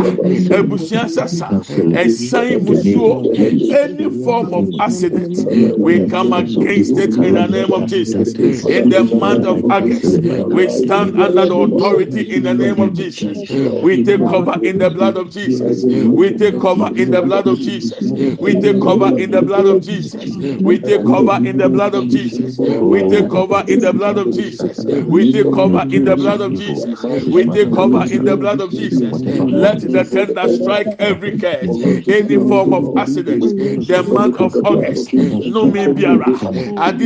abusua 0.58 1.08
sasa, 1.08 1.48
ɛsan 1.92 2.64
musuo, 2.64 3.22
any 3.70 4.08
form 4.24 4.54
of 4.54 4.68
accident, 4.80 5.36
we 5.78 6.06
come 6.08 6.32
against 6.32 6.98
it 6.98 7.17
in 7.22 7.34
the 7.34 7.46
name 7.46 7.72
of 7.72 7.86
Jesus. 7.86 8.34
In 8.66 8.88
the 8.88 9.04
month 9.04 9.46
of 9.46 9.64
August, 9.64 10.20
we 10.50 10.70
stand 10.74 11.14
under 11.16 11.46
the 11.46 11.62
authority 11.62 12.22
in 12.34 12.42
the 12.44 12.54
name 12.54 12.80
of 12.80 12.94
Jesus. 12.94 13.44
We 13.80 14.02
take 14.02 14.24
cover 14.26 14.58
in 14.62 14.78
the 14.78 14.90
blood 14.90 15.16
of 15.16 15.30
Jesus. 15.30 15.86
We 16.12 16.32
take 16.32 16.58
cover 16.58 16.90
in 16.96 17.10
the 17.10 17.22
blood 17.22 17.46
of 17.46 17.60
Jesus. 17.60 18.12
We 18.40 18.58
take 18.58 18.80
cover 18.80 19.12
in 19.18 19.30
the 19.30 19.42
blood 19.42 19.66
of 19.66 19.80
Jesus. 19.82 20.38
We 20.62 20.78
take 20.78 21.04
cover 21.04 21.40
in 21.44 21.58
the 21.58 21.68
blood 21.68 21.94
of 21.96 22.10
Jesus. 22.16 22.76
We 23.00 23.16
take 23.18 23.34
cover 23.34 23.64
in 23.68 23.84
the 23.86 24.02
blood 24.02 24.20
of 24.24 24.36
Jesus. 24.38 24.86
We 25.08 25.24
take 25.24 25.50
cover 25.50 25.84
in 25.90 26.04
the 26.04 26.16
blood 26.16 26.40
of 26.40 26.54
Jesus. 26.56 27.06
We 27.28 27.46
take 27.46 27.70
cover 27.72 28.06
in 28.10 28.24
the 28.24 28.36
blood 28.36 28.60
of 28.60 28.74
Jesus. 28.74 29.24
Let 29.50 29.80
the 29.80 30.04
tender 30.04 30.48
strike 30.48 30.94
every 30.98 31.32
curse, 31.32 31.80
any 32.08 32.38
form 32.38 32.72
of 32.72 32.90
accident. 32.96 33.54
The 33.86 34.02
month 34.02 34.40
of 34.40 34.56
August, 34.64 35.14
no 35.44 35.66
me 35.66 35.86
biara, 35.88 36.32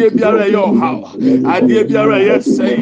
adeɛ 0.02 0.10
biara 0.16 0.44
ɛyɛ 0.46 0.60
ɔhaw. 0.68 0.98
Adeɛ 1.54 1.82
biara 1.88 2.16
ɛyɛ 2.18 2.36
sɛɛ 2.42 2.76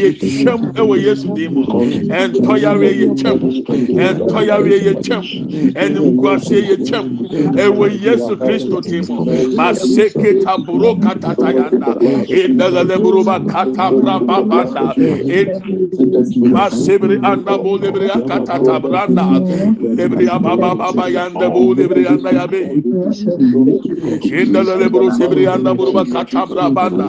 yɛtwam 0.00 0.60
ɛwɔ 0.74 0.94
yesu 1.04 1.28
din 1.34 1.52
mu. 1.54 1.62
Ɛntɔyare 1.64 2.90
yɛtwam 3.00 3.38
ɛntɔyare 4.06 4.76
yɛtwam 4.86 5.24
ɛnimguase 5.74 6.56
yɛtwam 6.68 7.06
ɛwɔ 7.64 7.84
yesu 8.04 8.36
kristo 8.36 8.80
din 8.80 9.04
mu. 9.08 9.24
Maseke 9.56 10.40
taburo 10.42 10.94
katata 11.00 11.48
yanda. 11.52 11.90
Ɛdɛlɛlɛ 12.28 12.96
buruba 13.02 13.40
kata 13.48 13.90
braba 13.92 14.42
banda 14.48 14.94
masebiri 16.54 17.16
anda 17.24 17.58
bo 17.58 17.76
lebiri 17.78 18.08
akatata 18.10 18.80
branda. 18.80 19.24
Lebiri 19.96 20.26
abababa 20.28 21.08
yanda 21.12 21.50
bo 21.50 21.74
lebiri 21.74 22.06
anda 22.08 22.30
yabe 22.32 22.60
ɛdɛlɛlɛ 24.54 24.86
buru 24.90 25.10
sebiri 25.10 25.46
anda 25.46 25.74
buruba 25.74 26.04
kata 26.04 26.46
banda, 26.54 27.04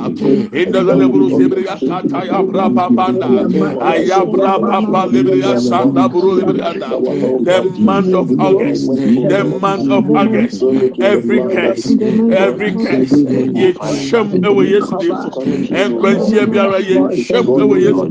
indalale 0.51 1.05
buru 1.11 1.29
sebri 1.37 1.65
akata 1.67 2.25
ya 2.25 2.41
braba 2.43 2.89
banda, 2.89 3.27
ayabra 3.81 4.59
papa 4.59 5.07
lebri 5.11 5.41
asanda 5.43 6.09
buru 6.11 6.39
anda. 6.41 6.89
The 7.45 7.63
month 7.79 8.13
of 8.13 8.39
August, 8.39 8.87
the 8.87 9.43
month 9.61 9.89
of 9.91 10.09
August, 10.15 10.63
every 11.01 11.39
curse, 11.39 11.85
every 12.33 12.71
curse, 12.73 13.13
ye 13.53 13.73
shem 14.07 14.43
ewe 14.43 14.63
yesu 14.73 14.95
dimu, 14.99 15.29
enkwensie 15.71 16.45
biara 16.47 16.79
ye 16.79 17.23
shem 17.23 17.45
ewe 17.47 17.81
yesu 17.81 18.05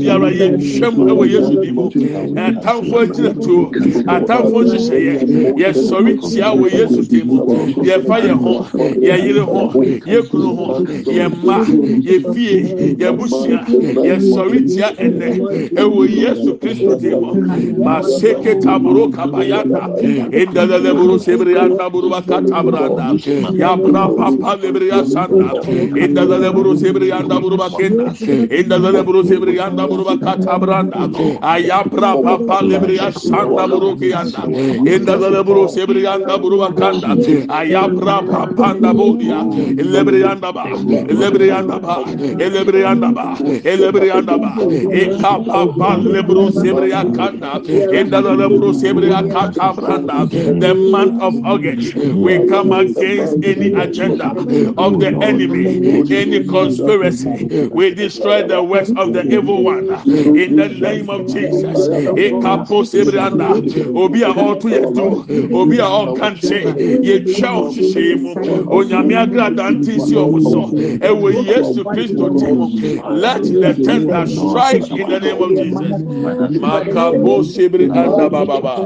biara 0.00 0.30
ye 0.30 0.60
shem 0.60 1.08
ewe 1.08 1.28
yesu 1.28 1.54
dimu, 1.62 1.90
atamfo 2.36 2.98
agyina 3.00 3.34
tuo, 3.34 3.70
atamfo 4.06 4.62
nhyehyɛeɛ, 4.62 5.54
yɛ 5.60 5.70
sɔre 5.72 6.12
tia 6.20 6.48
wɔ 6.52 6.66
yesu 6.72 7.02
yɛ 7.82 8.06
fa 8.06 8.16
yɛ 8.20 8.32
ho, 8.32 8.66
yɛ 9.00 9.16
yere 9.24 9.40
ho, 9.40 9.72
yɛ 10.06 10.20
kunu 10.30 10.48
ho 10.56 10.66
yɛ 11.16 11.26
mma 11.28 11.56
yɛ 12.06 12.14
fie 12.34 12.56
yɛ 13.00 13.08
busua 13.16 13.58
yɛ 14.06 14.16
sɔre 14.32 14.58
tia 14.68 14.88
ɛnɛ 15.04 15.28
ɛwɔ 15.80 16.00
yesu 16.10 16.50
kristo 16.60 16.94
di 17.00 17.10
hɔ 17.10 17.30
ma 17.78 18.00
seke 18.02 18.60
kaburo 18.62 19.08
kabayata. 19.10 19.82
Endalele 20.32 20.92
buru 20.96 21.18
sebiri 21.18 21.56
anda 21.58 21.90
buru 21.90 22.10
baka 22.10 22.40
tabra 22.42 22.86
anda 22.86 23.14
yabra 23.52 24.04
papa 24.16 24.56
lebiri 24.62 24.90
asanda 24.90 25.52
endalele 25.96 26.52
buru 26.54 26.74
sebiri 26.76 27.12
anda 27.12 27.40
buru 27.40 27.56
bakenda 27.56 28.06
endalele 28.58 29.02
buru 29.04 29.22
sebiri 29.24 29.58
anda 29.60 29.86
buru 29.86 30.04
baka 30.04 30.36
tabra 30.42 30.78
anda 30.80 31.08
ayabra 31.42 32.10
papa 32.22 32.62
lebiri 32.64 32.98
asanda 32.98 33.68
buru 33.68 33.96
kiyanda 33.96 34.42
endalele 34.94 35.44
buru 35.44 35.68
sebiri 35.68 36.06
anda 36.06 36.38
buru 36.38 36.58
bakanda 36.62 37.16
ayabra 37.48 38.16
papa 38.30 38.64
anda 38.74 38.92
buru 38.94 39.18
nda 39.92 40.04
bodia, 40.04 40.34
lebriyanda 40.34 40.52
ba, 40.52 40.64
lebriyanda 41.08 41.78
ba, 41.82 42.04
lebriyanda 42.38 43.12
ba, 43.14 43.38
lebriyanda 43.64 44.38
ba, 44.40 44.52
ikapapa 44.92 45.98
lebru 46.04 46.50
sebriya 46.52 47.04
kanda, 47.14 47.60
indalele 47.92 48.48
buru 48.48 48.72
sebriya 48.74 49.22
katabranda, 49.30 50.28
the 50.60 50.74
month 50.74 51.20
of 51.22 51.34
August, 51.44 51.94
we 52.14 52.38
come 52.48 52.72
against 52.72 53.36
any 53.44 53.72
agenda 53.74 54.30
of 54.78 54.98
the 55.00 55.16
enemy, 55.22 56.04
any 56.10 56.44
conspiracy. 56.44 57.68
We 57.72 57.94
destroy 57.94 58.46
the 58.46 58.62
works 58.62 58.92
of 58.96 59.12
the 59.12 59.24
evil 59.32 59.62
one 59.64 59.88
in 60.36 60.56
the 60.56 60.68
name 60.68 61.10
of 61.10 61.26
Jesus. 61.26 61.88
Ekapo 61.88 62.84
sebrianda, 62.84 63.48
obi 63.96 64.22
a 64.22 64.32
yẹ 64.34 64.94
du, 64.94 65.26
obi 65.52 65.78
a 65.78 65.84
ọhyehyẹ 67.68 68.16
mu, 68.22 68.32
onyame 68.76 69.14
agrada 69.16 69.66
ntị 69.82 70.00
si 70.00 70.14
ọmụ 70.16 70.40
so, 70.42 70.62
ẹwọ 71.00 71.28
Yesu 71.48 71.84
Kristo 71.84 72.30
ti 72.38 72.46
mu. 72.52 72.66
Let 73.08 73.42
the 73.60 73.74
tender 73.74 74.26
strike 74.26 74.90
in 74.96 75.08
the 75.08 75.20
name 75.20 75.40
of 75.42 75.54
Jesus. 75.54 76.02
Makabo 76.62 77.42
sebri 77.44 77.90
anda 77.92 78.30
bababa. 78.30 78.76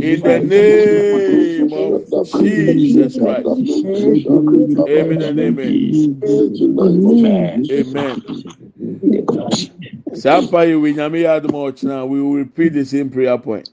In 0.00 0.22
the 0.22 0.40
name 0.40 1.72
of 1.72 2.32
Jesus 2.32 3.18
Christ. 3.18 3.48
Amen 4.88 5.22
and 5.22 5.40
amen. 5.40 5.96
Amen. 7.70 8.22
Sampa 10.14 10.64
yi 10.68 10.76
we 10.76 10.94
nyame 10.94 11.22
yɛ 11.22 11.40
adum 11.40 11.52
ɔkyina 11.52 12.08
we 12.08 12.22
will 12.22 12.34
repeat 12.34 12.70
the 12.74 12.84
same 12.84 13.10
prayer 13.10 13.38
point. 13.38 13.68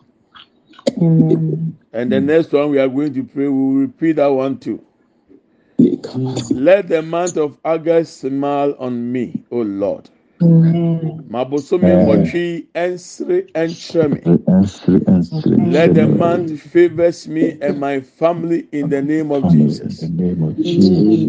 And 1.94 2.12
the 2.12 2.22
next 2.22 2.52
one 2.54 2.70
we 2.72 2.80
are 2.80 2.88
going 2.88 3.14
to 3.14 3.24
pray 3.24 3.48
we 3.48 3.60
will 3.60 3.82
repeat 3.82 4.14
that 4.18 4.28
one 4.28 4.58
too. 4.58 4.82
Let 6.54 6.90
the 6.90 7.02
month 7.04 7.38
of 7.38 7.58
August 7.66 8.22
smile 8.22 8.76
on 8.80 9.12
me, 9.12 9.44
O 9.52 9.62
Lord. 9.62 10.10
Mabosomi 11.32 11.94
nwɔtwi 11.98 12.68
ɛnsere 12.76 13.52
ɛnkyerɛ 13.54 14.14
me. 14.14 14.24
Let 15.58 15.94
the 15.96 16.08
month 16.08 16.60
favors 16.62 17.28
me 17.28 17.58
and 17.62 17.80
my 17.80 18.02
family 18.02 18.68
in 18.72 18.90
the 18.90 19.02
name 19.02 19.32
of 19.32 19.48
Jesus. 19.48 20.12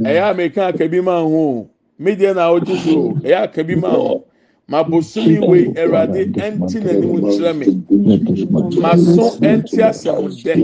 Ɛyɛ 0.04 0.22
ameka 0.34 0.72
akabi 0.72 1.04
ma 1.04 1.20
ho 1.20 1.70
media 1.98 2.34
na 2.34 2.50
ɔgye 2.50 2.78
so 2.78 3.20
ɛyɛ 3.24 3.48
akabi 3.52 3.76
ma 3.78 3.90
ho. 3.92 4.24
Mabosomi 4.70 5.36
wei 5.48 5.64
ɛwurade 5.80 6.22
ɛnti 6.46 6.76
n'anim 6.84 7.14
kyerɛ 7.32 7.52
me. 7.58 7.66
Maso 8.82 9.24
ɛnti 9.50 9.78
asɛm 9.88 10.26
dɛ. 10.44 10.54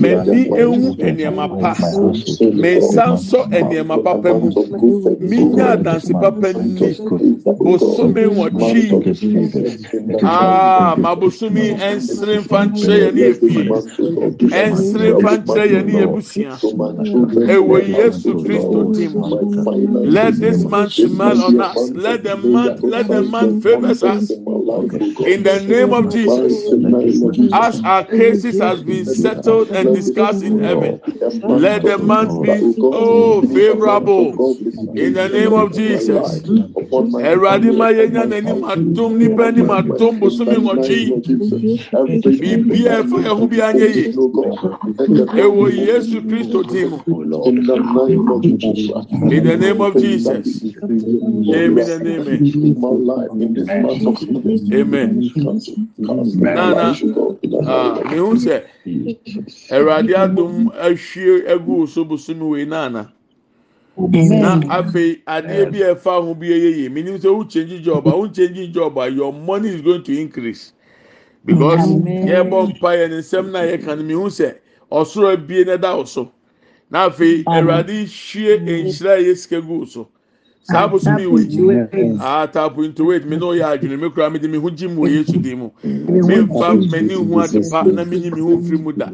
M'ani 0.00 0.42
ehu 0.62 0.94
nneɛma 0.96 1.46
pa. 1.60 1.72
M'nsa 2.60 3.04
nsɔ 3.14 3.40
nneɛma 3.50 3.96
papa 4.04 4.30
mu. 4.40 4.48
Minya 5.28 5.66
adansi 5.76 6.12
papa 6.20 6.52
ni. 6.52 6.94
Bosomi 7.64 8.22
nwɔtwi. 8.28 8.84
Aa 10.22 10.94
mabosomi 10.96 11.64
ɛnsere 11.88 12.34
nfa 12.42 12.58
nkyerɛ 12.68 12.96
yɛn 13.04 13.14
ne 13.14 13.22
efie. 13.32 13.64
Ɛnsere 14.62 15.08
nfa 15.16 15.30
nkyerɛ 15.38 15.64
yɛn 15.72 15.84
ne 15.86 15.94
ebusua. 16.04 16.54
Ɛwɔ 17.54 17.76
Yesu 17.96 18.30
Kristo 18.44 18.84
dim. 18.94 19.12
Let 20.12 20.40
this 20.40 20.64
man 20.64 20.88
smile 20.90 21.42
on 21.44 21.60
us. 21.60 21.90
Let 21.94 22.22
the 22.24 22.36
man 22.36 22.78
let 22.82 22.97
the 23.04 23.22
man 23.22 23.52
favors 23.52 24.02
us. 24.02 24.40
In 25.24 25.42
the 25.42 25.60
name 25.60 25.92
of 25.92 26.10
Jesus, 26.10 26.58
as 27.52 27.80
our 27.84 28.04
cases 28.04 28.58
has 28.58 28.82
been 28.82 29.06
settled 29.06 29.70
and 29.72 29.92
discussed 29.92 30.42
in 30.42 30.58
heaven, 30.58 31.00
let 31.48 31.84
the 31.84 31.98
man 31.98 32.38
be 32.40 32.66
oh 32.92 33.42
favorable. 33.42 34.42
In 34.96 35.14
the 35.14 35.28
name 35.28 35.54
of 35.54 35.72
Jesus. 35.72 36.42
Ẹ̀rọ̀adé 37.30 37.70
máa 37.78 37.90
yẹ 37.98 38.04
nyá 38.14 38.24
n'anim 38.30 38.62
atom 38.72 39.12
nípa 39.18 39.42
ẹnim 39.50 39.70
atom 39.78 40.14
bosomi 40.20 40.56
nwọ̀twi. 40.62 41.00
Bìbí 42.04 42.80
ẹ̀ 42.96 43.02
fẹ́ 43.10 43.22
ẹ̀hún 43.30 43.48
bí 43.50 43.58
anyẹ 43.68 43.88
yìí. 43.96 44.08
Èwò 45.42 45.64
Yéṣu 45.86 46.18
Kristo 46.28 46.58
ti 46.70 46.80
mu. 46.90 46.98
In 49.34 49.44
the 49.44 49.56
name 49.56 49.80
of 49.80 49.96
Jesus. 49.98 50.48
Amen 51.52 51.88
and 51.90 52.06
amen. 52.06 52.42
Amen. 54.72 55.20
Nana, 56.42 57.00
ah, 57.64 58.02
mihu 58.04 58.36
sɛ 58.36 58.64
Awurade 59.70 60.14
adum 60.16 60.70
ahwie 60.72 61.44
egu 61.46 61.88
so 61.88 62.04
bosomi 62.04 62.48
wei 62.50 62.64
nana. 62.66 63.12
Na 64.30 64.60
afei 64.68 65.22
adeɛ 65.26 65.70
bi 65.72 65.78
a 65.82 65.94
ɛfa 65.94 66.22
ho 66.24 66.34
bi 66.34 66.46
yɛ 66.48 66.76
yie. 66.76 66.88
Minim 66.90 67.18
sɛ 67.18 67.26
o 67.34 67.44
change 67.44 67.82
job 67.84 68.06
a 68.06 68.12
o 68.12 68.28
change 68.28 68.72
job 68.72 68.98
a 68.98 69.08
your 69.10 69.32
money 69.32 69.70
is 69.70 69.82
going 69.82 70.02
to 70.04 70.18
increase. 70.20 70.72
Because 71.44 71.96
yɛ 72.24 72.48
bɔ 72.48 72.74
mpa 72.78 72.96
yɛ 72.96 73.10
ne 73.10 73.16
nsɛm 73.18 73.50
na 73.52 73.60
yɛ 73.60 73.84
kan 73.84 73.98
mihu 74.06 74.28
sɛ 74.28 74.56
ɔsoro 74.92 75.34
abie 75.36 75.64
na 75.66 75.76
da 75.76 76.04
so. 76.04 76.32
Na 76.90 77.10
afei 77.10 77.48
Awurade 77.52 78.04
hwie 78.06 78.58
nhyira 78.60 79.18
yɛ 79.22 79.36
sika 79.36 79.60
gu 79.62 79.86
so. 79.86 80.08
saa 80.70 80.88
bosom 80.88 81.18
yi 81.18 81.26
wei 81.26 81.48
ah 82.20 82.46
tapo 82.46 82.82
into 82.84 83.04
wait 83.06 83.24
me 83.26 83.36
no 83.36 83.52
yɛ 83.54 83.64
adwene. 83.78 83.98
Me 84.00 84.10
kura 84.10 84.30
me 84.30 84.38
de 84.38 84.48
me 84.48 84.58
ho 84.58 84.70
gyi 84.70 84.88
mu 84.88 85.02
wɔ 85.02 85.10
yesu 85.10 85.38
din 85.42 85.58
mu. 85.60 85.70
Me 86.22 86.36
nfa 86.44 86.76
m'ani 86.90 87.14
ho 87.14 87.40
ade 87.40 87.60
pa 87.70 87.88
na 87.90 88.04
me 88.04 88.18
nyi 88.18 88.30
me 88.34 88.40
ho 88.42 88.58
firi 88.58 88.78
mu 88.82 88.92
da. 88.92 89.12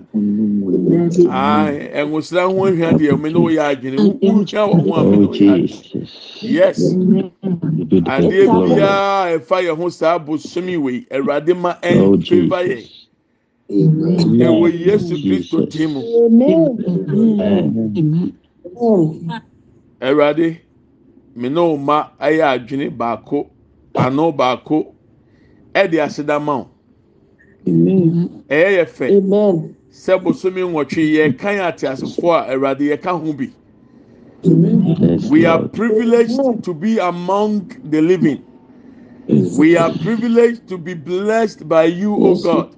Ah 1.26 1.68
ɛnwosira 1.70 2.46
ho 2.50 2.66
ahwia 2.66 2.94
deɛ 2.98 3.20
me 3.20 3.30
no 3.30 3.46
yɛ 3.48 3.62
adwene. 3.76 4.02
Nhyia 4.22 4.62
wɔ 4.68 4.82
ho 4.84 4.94
a 4.94 5.04
me 5.04 5.18
no 5.18 5.28
yɛ 5.28 5.50
adwene. 5.54 5.80
Yes. 6.42 6.98
Adeɛ 8.04 8.48
biara 8.50 9.38
ɛfa 9.38 9.62
yɛ 9.66 9.76
ho 9.76 9.88
saa 9.90 10.18
bosom 10.18 10.68
yi 10.68 10.76
wei 10.78 11.06
awurade 11.10 11.54
ma 11.56 11.74
ɛn 11.82 12.10
yɛ. 12.20 12.88
ɛwɔ 14.40 14.66
Yesu 14.86 15.18
Kristo 15.24 15.62
ti 15.70 15.86
mu. 15.86 16.08
Ẹwurade. 20.00 20.63
Me 21.34 21.48
ne 21.48 21.60
wo 21.60 21.76
ma 21.76 22.10
ayɛ 22.20 22.44
adwene 22.54 22.90
baako 22.96 23.50
ano 23.94 24.32
baako 24.32 24.94
ɛde 25.74 25.98
aseda 26.04 26.40
ma 26.40 26.56
wo. 26.58 26.68
Ɛyɛ 28.50 28.70
yɛ 28.78 28.84
fɛ. 28.86 29.08
Sɛ 29.90 30.22
bosomi 30.22 30.62
nwɔtwe 30.62 31.02
yɛ 31.16 31.38
kan 31.38 31.58
ate 31.60 31.86
asefoɔ 31.86 32.34
a 32.48 32.52
awurade 32.54 32.80
yɛ 32.80 33.00
ka 33.02 33.16
ho 33.18 33.32
bi. 33.32 33.50
We 35.26 35.46
are 35.46 35.60
privileged 35.60 36.62
to 36.62 36.74
be 36.74 36.98
among 36.98 37.70
the 37.84 38.00
living. 38.02 38.44
We 39.52 39.76
are 39.76 39.90
privileged 39.90 40.68
to 40.68 40.78
be 40.78 40.94
blessed 40.94 41.68
by 41.68 41.84
you 41.84 42.14
o 42.16 42.36
god. 42.36 42.76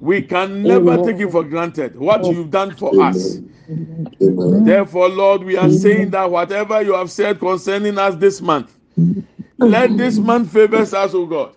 We 0.00 0.22
can 0.22 0.66
never 0.66 0.98
take 0.98 1.20
it 1.20 1.30
for 1.30 1.44
granted. 1.44 1.96
What 1.98 2.28
you've 2.28 2.50
done 2.50 2.72
for 2.72 3.00
us. 3.00 3.40
Therefore, 4.64 5.08
Lord, 5.08 5.44
we 5.44 5.56
are 5.56 5.70
saying 5.70 6.10
that 6.10 6.30
whatever 6.30 6.82
you 6.82 6.94
have 6.94 7.10
said 7.10 7.40
concerning 7.40 7.98
us 7.98 8.16
this 8.16 8.40
month, 8.40 8.76
let 9.58 9.96
this 9.96 10.18
month 10.18 10.52
favor 10.52 10.76
us, 10.78 10.94
O 10.94 11.26
God. 11.26 11.54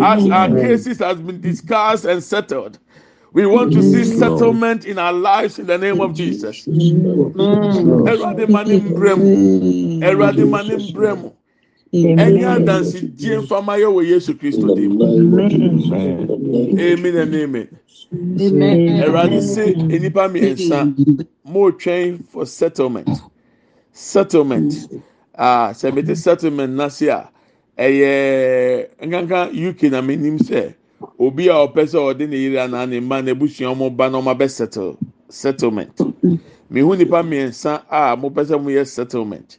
As 0.00 0.26
our 0.28 0.50
cases 0.50 0.98
has 1.00 1.18
been 1.18 1.40
discussed 1.40 2.04
and 2.04 2.22
settled, 2.22 2.78
we 3.32 3.46
want 3.46 3.72
to 3.72 3.82
see 3.82 4.04
settlement 4.04 4.84
in 4.86 4.98
our 4.98 5.12
lives 5.12 5.58
in 5.58 5.66
the 5.66 5.78
name 5.78 6.00
of 6.00 6.14
Jesus. 6.14 6.68
ɛnyɛ 12.04 12.46
adansedie 12.56 13.38
mfama 13.42 13.76
yɛ 13.78 13.86
wɔ 13.92 14.06
yesu 14.06 14.34
kristo 14.34 14.74
dim. 14.74 15.00
amen. 15.02 17.16
And 17.16 17.34
amen. 17.34 17.68
Awurade 18.12 19.40
se 19.42 19.74
nnipa 19.74 20.28
mmiɛnsa 20.28 20.94
moretwɛn 21.48 22.24
for 22.26 22.46
settlement. 22.46 23.08
Settlement. 23.92 24.88
Ah 25.36 25.70
sɛ 25.72 25.94
mete 25.94 26.16
settlement 26.16 26.74
n'ase 26.76 27.08
a 27.08 27.30
ɛyɛ 27.78 28.88
nkanka 29.02 29.50
uk 29.68 29.82
na 29.90 30.00
m'anim 30.02 30.38
sɛ 30.38 30.74
obi 31.18 31.48
a 31.48 31.52
ɔpɛ 31.66 31.82
sɛ 31.86 31.98
ɔde 31.98 32.28
ne 32.28 32.36
yere 32.36 32.58
anaa 32.60 32.86
ne 32.88 33.00
mma 33.00 33.22
na 33.24 33.32
ebusua 33.32 33.74
ɔmo 33.74 33.94
ba 33.96 34.08
na 34.10 34.18
ɔmo 34.20 34.30
abɛ 34.34 34.48
settle 34.50 34.96
settlement. 35.28 35.96
Mehu 36.70 36.94
nnipa 36.96 37.22
mmiɛnsa 37.22 37.82
a 37.90 38.16
mopɛ 38.16 38.44
sɛ 38.46 38.60
moyɛ 38.62 38.86
settlement. 38.86 39.58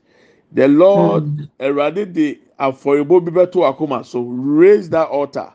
The 0.51 0.67
lord 0.67 1.23
awurade 1.59 2.13
de 2.13 2.39
afɔribo 2.59 3.23
bi 3.25 3.31
bɛto 3.31 3.63
akoma 3.67 4.05
so 4.05 4.21
raise 4.21 4.89
that 4.89 5.07
altar 5.09 5.53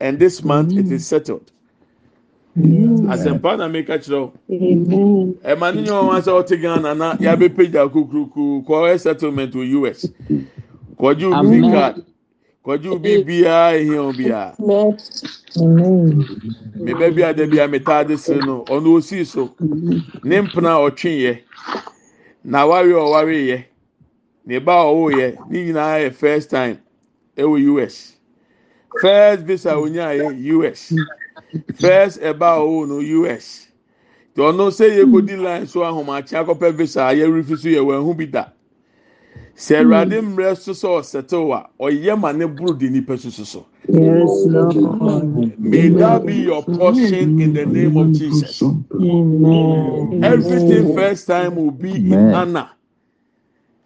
and 0.00 0.18
this 0.18 0.42
month 0.44 0.76
it 0.76 0.90
is 0.90 1.06
settled. 1.06 1.50
Asɛmpa 2.56 3.58
na 3.58 3.68
meka 3.68 3.98
kyerɛw 3.98 4.30
ɛma 5.44 5.74
ne 5.74 5.82
nyɛ 5.82 5.92
wɔn 5.92 6.18
asɛ 6.18 6.30
ɔte 6.42 6.60
ghana 6.60 6.94
na 6.94 7.16
yabe 7.18 7.48
pagya 7.54 7.88
kukuruku 7.88 8.64
kɔɛ 8.66 8.98
settlement 9.00 9.52
wɔ 9.54 9.90
us 9.90 10.12
kɔgye 10.98 11.24
obi 11.24 11.60
card 11.70 12.02
kɔgye 12.64 12.88
obi 12.92 13.18
biara 13.24 13.78
ehia 13.78 14.00
obiara 14.12 14.56
mebɛ 16.78 17.14
bi 17.14 17.22
ada 17.22 17.46
bi 17.46 17.58
a 17.58 17.68
metaade 17.68 18.18
sere 18.18 18.42
no 18.42 18.64
ɔno 18.68 18.96
osi 18.98 19.26
so. 19.26 19.54
Ne 20.22 20.40
mpena 20.42 20.78
ɔtwe 20.88 21.10
yɛ 21.20 21.38
na 22.44 22.66
wari 22.66 22.92
ɔwari 22.92 23.46
yɛ. 23.48 23.64
Ne 24.50 24.58
ba 24.58 24.72
a 24.82 24.84
ɔwɔ 24.84 25.08
yɛ 25.14 25.38
ne 25.48 25.64
nyinaa 25.64 25.98
yɛ 26.02 26.12
first 26.12 26.50
time 26.50 26.76
ɛwɔ 27.38 27.84
us 27.86 28.16
first 29.00 29.42
visa 29.44 29.70
onyaa 29.76 30.10
yɛ 30.18 30.66
us 30.72 31.06
first 31.78 32.18
ɛba 32.20 32.58
a 32.58 32.60
ɔwɔ 32.66 32.88
no 32.88 32.98
us 33.30 33.68
tí 34.34 34.40
ɔno 34.42 34.66
sɛ 34.74 34.90
yɛ 34.98 35.04
kodi 35.12 35.36
line 35.40 35.66
so 35.68 35.82
ahomakye 35.84 36.34
akɔpɛ 36.44 36.74
visa 36.74 37.02
a 37.06 37.14
yɛrefi 37.14 37.56
so 37.58 37.68
yɛ 37.68 37.78
wɔn 37.78 38.02
ho 38.04 38.12
bi 38.12 38.26
da 38.26 38.46
sɛ 39.54 39.84
ɛwurade 39.84 40.18
mmerɛ 40.20 40.56
so 40.58 40.72
sɛ 40.72 40.98
ɔsɛtew 40.98 41.54
a 41.54 41.70
ɔyɛ 41.80 42.18
ma 42.18 42.32
ne 42.32 42.46
buru 42.46 42.74
di 42.76 42.90
nipa 42.90 43.12
soso 43.16 43.44
so. 43.46 43.66
May 45.62 45.88
that 45.90 46.26
be 46.26 46.34
your 46.42 46.64
portion 46.64 47.40
in 47.40 47.52
the 47.52 47.66
name 47.66 47.96
of 47.96 48.12
Jesus. 48.12 48.74
Everything 50.22 50.86
first 50.94 51.28
time 51.28 51.54
will 51.54 51.70
be 51.70 51.94
in 52.12 52.34
honor. 52.34 52.70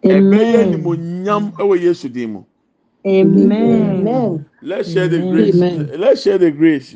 Ɛbɛyɛ 0.05 0.71
nimonyam 0.71 1.51
ɛwɔ 1.57 1.81
yesu 1.81 2.09
dim 2.09 2.33
mu. 2.33 2.43
Amen. 3.07 4.45
Let's 4.61 4.91
share 4.91 5.07
the 5.07 5.19
grace. 5.19 5.55
Let's 5.55 6.23
share 6.23 6.37
the 6.39 6.51
grace. 6.51 6.95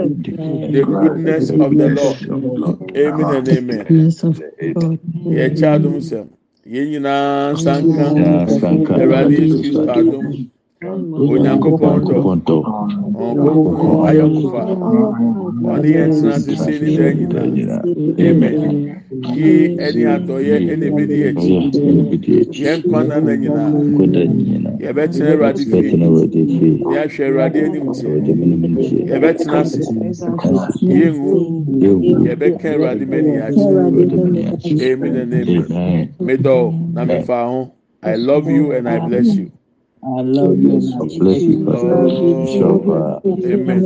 the 0.07 0.83
goodness 0.85 1.49
of 1.49 1.75
the 1.77 1.89
Lord. 1.89 2.97
Amen 2.97 3.35
and 3.35 3.49
amen. 3.49 3.85
Yɛ 5.37 5.45
kyɛ 5.57 5.67
adum 5.75 5.97
sɛm. 6.09 6.27
Yɛn 6.67 6.87
nyinaa 6.91 7.57
sanka 8.59 8.93
Awurade 8.95 9.37
Yesu 9.37 9.79
adum. 9.87 10.49
Onyankopɔn 10.83 11.95
dɔ. 12.07 12.57
Ɔnkɔnkɔ 13.25 13.87
ayɔnkofa. 14.09 14.61
Ɔne 15.71 15.87
yɛn 15.95 16.09
tena 16.17 16.35
te 16.45 16.53
se 16.63 16.73
ne 16.81 16.89
dɛ 16.97 17.07
nyinaa. 17.53 17.83
Amen. 18.27 18.57
Yi 19.37 19.51
ɛne 19.85 20.01
adɔyɛ 20.15 20.55
ɛna 20.71 20.85
ebi 20.89 21.17
akyi. 21.29 21.57
Yɛn 22.63 22.79
kwan 22.89 23.07
na 23.09 23.19
na 23.19 23.33
nyinaa. 23.41 23.69
Yɛbɛtena 24.81 25.29
Awurade 25.33 25.63
fie. 25.69 25.91
Yɛahwɛ 26.93 27.23
Awurade 27.29 27.59
anim 27.65 27.87
tie. 27.93 28.17
Yɛbɛtena 29.11 29.57
ase. 29.61 29.81
Yɛngu. 30.81 31.31
Yɛbɛka 32.25 32.67
Awurade 32.73 33.05
mɛni 33.05 33.33
akyi. 33.45 34.81
Amen 34.81 35.15
and 35.15 35.33
amen. 35.33 36.09
Medɔ 36.19 36.57
na 36.93 37.05
mefa 37.05 37.45
ho. 37.49 37.71
I 38.01 38.15
love 38.15 38.49
you 38.49 38.71
and 38.71 38.89
I 38.89 38.97
bless 38.97 39.27
you. 39.35 39.51
I 40.03 40.21
love 40.21 40.57
you. 40.59 40.79
Amen. 43.45 43.85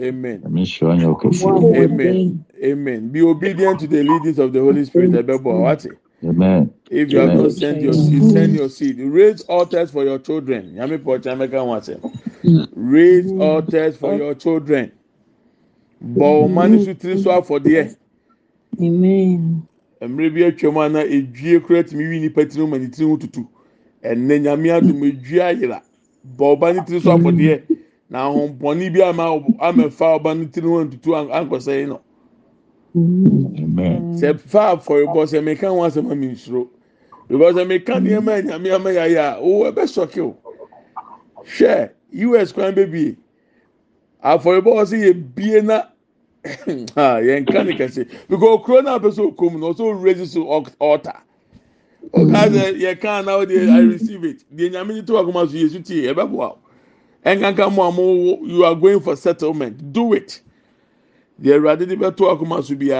Amen. 0.00 0.44
Amen. 1.74 2.44
Amen. 2.64 3.08
Be 3.08 3.22
obedient 3.22 3.80
to 3.80 3.86
the 3.88 4.02
leadings 4.02 4.38
of 4.38 4.52
the 4.52 4.60
Holy 4.60 4.84
Spirit. 4.84 5.12
Amen. 6.24 6.70
If 6.90 7.12
you 7.12 7.18
have 7.18 7.32
not 7.34 7.52
sent 7.52 7.80
your 7.82 7.92
seed, 7.94 8.24
send 8.24 8.54
your 8.54 8.68
seed. 8.68 8.98
Raise 9.00 9.42
altars 9.42 9.90
for 9.90 10.04
your 10.04 10.18
children. 10.18 10.76
Raise 12.74 13.32
altars 13.32 13.96
for 13.96 14.14
your 14.14 14.34
children. 14.34 14.92
Bọ̀ 16.02 16.48
ọ̀mánì 16.48 16.78
sùn 16.84 16.94
tiri 17.00 17.16
sọ 17.18 17.30
àfọ̀díẹ̀. 17.40 17.86
Mmerẹ 20.00 20.30
bi 20.34 20.44
atwa 20.44 20.72
mu 20.72 20.80
ana 20.82 21.00
edwie 21.04 21.60
kura 21.60 21.82
tìmí 21.82 22.04
wí 22.10 22.20
nípa 22.20 22.42
tìrìmù 22.48 22.66
mà 22.72 22.78
ní 22.78 22.86
tìrìmù 22.94 23.16
tutù 23.20 23.42
ɛnɛ 24.02 24.40
nyame 24.42 24.70
adum 24.72 25.02
edua 25.04 25.44
ayera 25.52 25.82
bɔ 26.36 26.56
ɔba 26.56 26.74
ne 26.74 26.80
tiri 26.86 27.00
so 27.00 27.10
afɔdeɛ 27.16 27.62
na 28.10 28.26
ahompɔni 28.28 28.92
bi 28.92 29.02
ama 29.02 29.42
ama 29.60 29.90
fa 29.90 30.18
ɔba 30.18 30.36
ne 30.38 30.46
tiri 30.46 30.66
ho 30.68 30.84
ntutu 30.84 31.10
ankɔsɛ 31.30 31.80
yi 31.80 31.86
no. 31.86 32.00
Sɛ 34.18 34.38
fa 34.38 34.76
afɔrebɔ 34.76 35.26
sɛ 35.26 35.42
meka 35.44 35.68
ho 35.68 35.80
asɛm 35.84 36.10
ami 36.10 36.28
nsoro 36.28 36.68
because 37.28 37.54
sɛ 37.54 37.66
meka 37.66 38.00
nneɛma 38.00 38.42
nyame 38.44 38.74
ama 38.74 38.90
yɛ 38.90 39.02
ayɛ 39.06 39.18
a 39.18 39.38
o 39.40 39.64
ɛbɛ 39.70 39.82
sɔke 39.84 40.18
o 40.20 40.36
hwɛ 41.44 41.90
us 42.40 42.52
kwan 42.52 42.74
bebie 42.74 43.16
afɔrebɔ 44.24 44.70
ɔsɛ 44.82 44.96
yɛ 45.04 45.34
bie 45.34 45.60
na 45.60 45.82
yɛn 46.66 47.44
ka 47.52 47.62
ne 47.62 47.72
kɛse. 47.72 48.08
Because 48.28 48.58
okuro 48.60 48.82
naa 48.82 48.98
pɛ 48.98 49.12
sɛ 49.12 49.34
okom 49.36 49.60
na 49.60 49.66
ɔsɛ 49.72 49.80
o 49.80 49.90
raise 49.92 50.32
so 50.32 50.44
altar 50.80 51.20
ọ̀gá 52.12 52.42
sẹ 52.52 52.64
yẹ 52.82 52.94
kàn 53.02 53.24
náà 53.26 53.36
ọ̀dẹ 53.42 53.54
i 53.54 53.66
mm-hmm. 53.66 53.90
receive 53.92 54.24
it. 54.30 54.38
Diẹ 54.56 54.68
nyàmé 54.70 54.94
ní 54.94 55.02
tó 55.06 55.14
wà 55.14 55.22
kọ́má 55.26 55.42
so 55.50 55.56
yẹ 55.58 55.68
su 55.72 55.78
tiẹ̀ 55.86 56.08
ẹ 56.10 56.12
bẹ́ 56.18 56.26
bọ̀ 56.32 56.54
ẹ̀ 57.24 57.34
nǹkan 57.36 57.54
kan 57.56 57.72
mu 57.74 57.82
àmọ́ 57.82 58.06
you 58.52 58.64
are 58.64 58.74
going 58.74 59.00
for 59.00 59.16
settlement. 59.16 59.76
Do 59.92 60.12
it. 60.14 60.40
Diẹ 61.42 61.54
ẹ̀rọ 61.56 61.66
adé 61.72 61.84
ní 61.86 61.96
bẹ́ 61.96 62.10
tó 62.16 62.24
wà 62.28 62.34
kọ́má 62.40 62.62
so 62.66 62.74
bíyà. 62.74 62.88